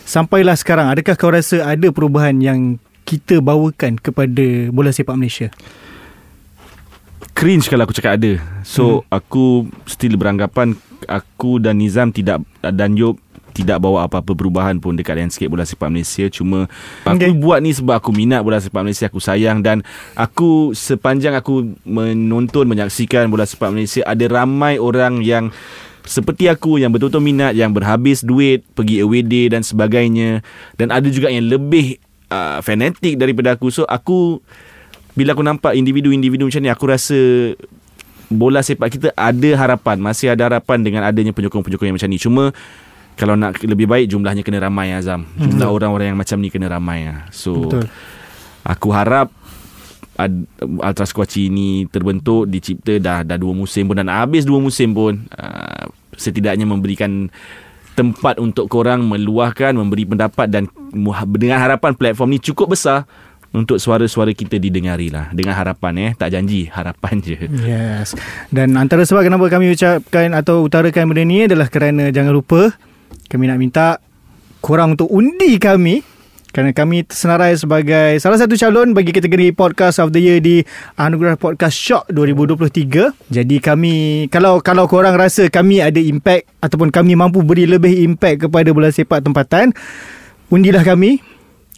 [0.03, 2.75] sampailah sekarang adakah kau rasa ada perubahan yang
[3.07, 5.47] kita bawakan kepada bola sepak Malaysia?
[7.39, 8.43] cringe kalau aku cakap ada.
[8.67, 9.15] So hmm.
[9.15, 9.45] aku
[9.87, 10.75] still beranggapan
[11.07, 13.15] aku dan Nizam tidak dan Yop
[13.59, 16.31] tidak bawa apa-apa perubahan pun dekat landscape bola sepak Malaysia.
[16.31, 16.71] Cuma
[17.03, 17.35] aku Okay.
[17.35, 19.83] buat ni sebab aku minat bola sepak Malaysia aku sayang dan
[20.15, 25.51] aku sepanjang aku menonton menyaksikan bola sepak Malaysia ada ramai orang yang
[26.07, 30.41] seperti aku yang betul-betul minat yang berhabis duit pergi away day dan sebagainya.
[30.79, 31.99] Dan ada juga yang lebih
[32.31, 33.69] uh, fanatik daripada aku.
[33.69, 34.39] So aku
[35.13, 37.19] bila aku nampak individu-individu macam ni aku rasa
[38.29, 42.21] bola sepak kita ada harapan masih ada harapan dengan adanya penyokong-penyokong yang macam ni.
[42.21, 42.43] Cuma
[43.19, 47.11] kalau nak lebih baik jumlahnya kena ramai Azam jumlah orang-orang yang macam ni kena ramai
[47.11, 47.27] ah.
[47.35, 47.91] so Betul.
[48.63, 49.27] aku harap
[50.59, 55.15] Ultra Squatchy ni terbentuk dicipta dah dah dua musim pun dan habis dua musim pun
[55.35, 57.31] uh, setidaknya memberikan
[57.95, 60.67] tempat untuk korang meluahkan memberi pendapat dan
[61.35, 63.07] dengan harapan platform ni cukup besar
[63.49, 68.13] untuk suara-suara kita didengari lah dengan harapan eh tak janji harapan je Yes.
[68.53, 72.75] Dan antara sebab kenapa kami ucapkan atau utarakan benda ni adalah kerana jangan lupa
[73.29, 73.87] kami nak minta
[74.57, 76.01] korang untuk undi kami
[76.49, 80.65] kerana kami tersenarai sebagai salah satu calon bagi kategori Podcast of the Year di
[80.97, 83.29] Anugerah Podcast Shock 2023.
[83.29, 88.49] Jadi kami kalau kalau korang rasa kami ada impact ataupun kami mampu beri lebih impact
[88.49, 89.77] kepada bola sepak tempatan,
[90.49, 91.21] undilah kami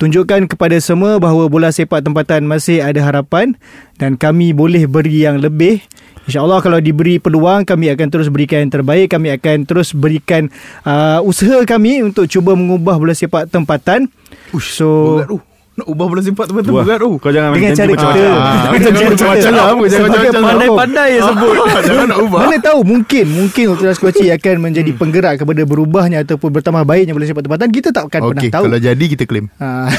[0.02, 3.54] Tunjukkan kepada semua bahawa bola sepak tempatan masih ada harapan
[4.02, 5.78] dan kami boleh beri yang lebih.
[6.26, 9.14] InsyaAllah kalau diberi peluang kami akan terus berikan yang terbaik.
[9.14, 10.50] Kami akan terus berikan
[10.90, 14.10] uh, usaha kami untuk cuba mengubah bola sepak tempatan.
[14.58, 15.51] Ush, So- berat tu.
[15.82, 17.12] Nak ubah bola sepak tu betul berat tu.
[17.18, 18.06] kau jangan Dengan main cara kita.
[18.06, 20.54] Ah, jangan cara macam-macam kita lah, apa, jangan sebagai macam-macam lah.
[20.54, 20.78] pelakon.
[20.78, 21.54] Pandai sebut.
[21.82, 22.40] Jangan nak ubah.
[22.40, 27.26] Mana tahu mungkin mungkin Ultra Squatchy akan menjadi penggerak kepada berubahnya ataupun bertambah baiknya bola
[27.26, 27.68] sepak tempatan.
[27.68, 28.64] Kita tak akan pernah Okey, tahu.
[28.66, 29.50] kalau jadi kita claim.
[29.58, 29.90] Ah,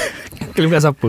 [0.52, 1.08] Klaim kat siapa?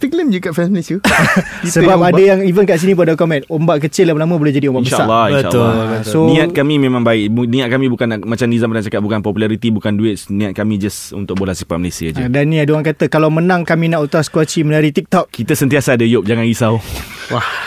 [0.00, 0.96] Kita claim je kat fans Malaysia.
[1.76, 4.72] Sebab yang ada yang even kat sini pun ada komen ombak kecil lama-lama boleh jadi
[4.72, 5.04] ombak besar.
[5.04, 6.08] InsyaAllah Betul, InsyaAllah betul.
[6.08, 9.68] So- Niat kami memang baik Niat kami bukan nak, Macam Nizam pernah cakap Bukan populariti
[9.68, 12.82] Bukan duit Niat kami just Untuk bola sepak Malaysia je Ah, Dan ni ada orang
[12.82, 15.28] kata kalau menang kami nak Ultra Squatchy menari TikTok.
[15.28, 16.80] Kita sentiasa ada Yop Jangan risau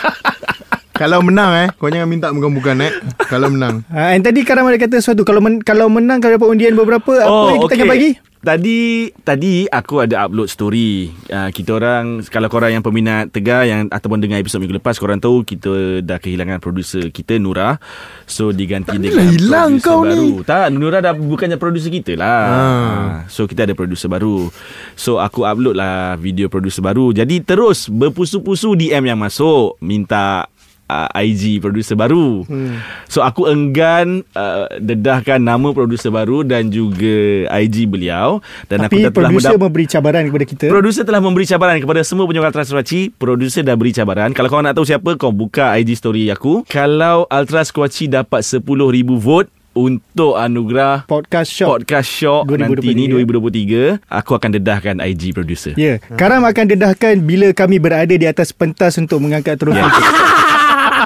[0.94, 2.92] Kalau menang eh, kau jangan minta bukan-bukan eh.
[3.26, 3.82] Kalau menang.
[3.90, 7.18] Ha, and tadi Karam ada kata sesuatu kalau men, kalau menang kalau dapat undian beberapa
[7.18, 8.10] apa yang kita akan bagi?
[8.44, 11.08] Tadi tadi aku ada upload story.
[11.32, 15.16] Uh, kita orang kalau korang yang peminat Tegar yang ataupun dengar episod minggu lepas korang
[15.16, 17.80] tahu kita dah kehilangan producer kita Nura.
[18.28, 20.12] So diganti dengan hilang kau baru.
[20.12, 20.44] ni.
[20.44, 22.42] Tak, Nura dah bukannya producer kita lah.
[22.44, 22.60] Ha.
[23.32, 24.52] So kita ada producer baru.
[24.92, 27.16] So aku upload lah video producer baru.
[27.16, 30.52] Jadi terus berpusu-pusu DM yang masuk minta
[30.88, 32.44] uh, IG producer baru.
[32.44, 32.80] Hmm.
[33.08, 39.12] So aku enggan uh, dedahkan nama producer baru dan juga IG beliau dan Tapi aku
[39.12, 40.66] telah producer mendap- memberi cabaran kepada kita.
[40.68, 43.02] Producer telah memberi cabaran kepada semua penyokong Ultras Squatchy.
[43.14, 44.30] Producer dah beri cabaran.
[44.36, 46.64] Kalau kau nak tahu siapa, kau buka IG story aku.
[46.68, 48.62] Kalau Ultras Squatchy dapat 10,000
[49.16, 51.82] vote untuk anugerah Podcast Shock.
[51.82, 52.62] Podcast Shock 2023.
[52.62, 55.74] nanti ni 2023, aku akan dedahkan IG producer.
[55.74, 56.14] Ya, yeah.
[56.14, 59.82] Karam akan dedahkan bila kami berada di atas pentas untuk mengangkat trofi.
[59.82, 59.90] Ya.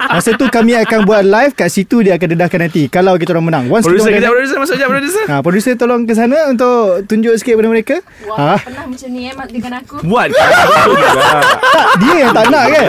[0.08, 3.46] Masa tu kami akan buat live kat situ dia akan dedahkan nanti kalau kita orang
[3.46, 3.64] menang.
[3.68, 5.24] Once Producer kita orang producer masuk sekejap, producer.
[5.26, 7.96] Ha, producer tolong ke sana untuk tunjuk sikit kepada mereka.
[8.24, 9.94] Wah, Ha, pernah macam ni eh dengan aku.
[10.02, 10.48] Buat tak,
[12.00, 12.88] dia yang tak nak kan?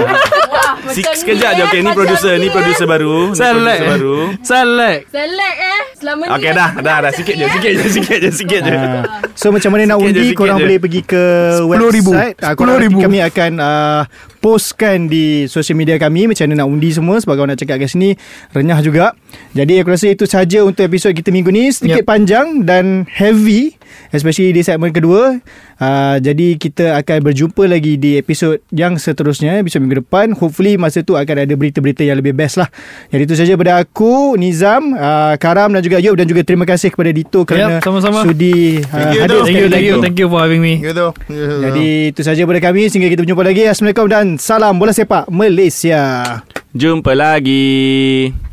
[0.49, 2.51] Wah, macam sekejap je eh, Okay ni producer Ni eh.
[2.51, 3.59] producer baru Select.
[3.59, 5.01] producer baru Select.
[5.11, 5.82] Select eh.
[5.93, 6.30] Selama ni.
[6.32, 7.45] Okay eh, dah Dah dah Sikit je.
[7.49, 9.01] Sikit je Sikit je Sikit je Ha.
[9.36, 10.63] So macam mana nak je, undi Korang je.
[10.63, 11.24] boleh pergi ke
[11.61, 11.67] 10,000.
[11.67, 13.05] website Ah, korang nanti 10,000.
[13.05, 14.01] Kami akan uh,
[14.40, 17.92] Postkan di Social media kami Macam mana nak undi semua Sebab kawan nak cakap kat
[17.92, 18.16] sini
[18.52, 19.16] Renyah juga.
[19.56, 21.72] Jadi aku rasa itu saja Untuk episod kita minggu ni.
[21.72, 22.10] Sedikit Yep.
[22.10, 23.78] panjang Dan heavy
[24.10, 25.38] Especially di segmen kedua
[25.78, 31.06] uh, Jadi kita akan berjumpa lagi Di episod yang seterusnya Episod minggu depan Hopefully masa
[31.06, 32.70] tu Akan ada berita-berita Yang lebih best lah
[33.10, 36.90] Jadi itu saja daripada aku Nizam uh, Karam dan juga Yop Dan juga terima kasih
[36.90, 38.26] kepada Dito Kerana sama-sama.
[38.26, 39.40] sudi uh, Thank you, hadir.
[39.46, 40.04] Thank you, thank you, lagi.
[40.04, 40.82] thank you for having me.
[40.82, 41.08] Gitu.
[41.64, 46.42] Jadi itu saja daripada kami Sehingga kita berjumpa lagi Assalamualaikum dan salam bola sepak Malaysia
[46.74, 48.49] Jumpa lagi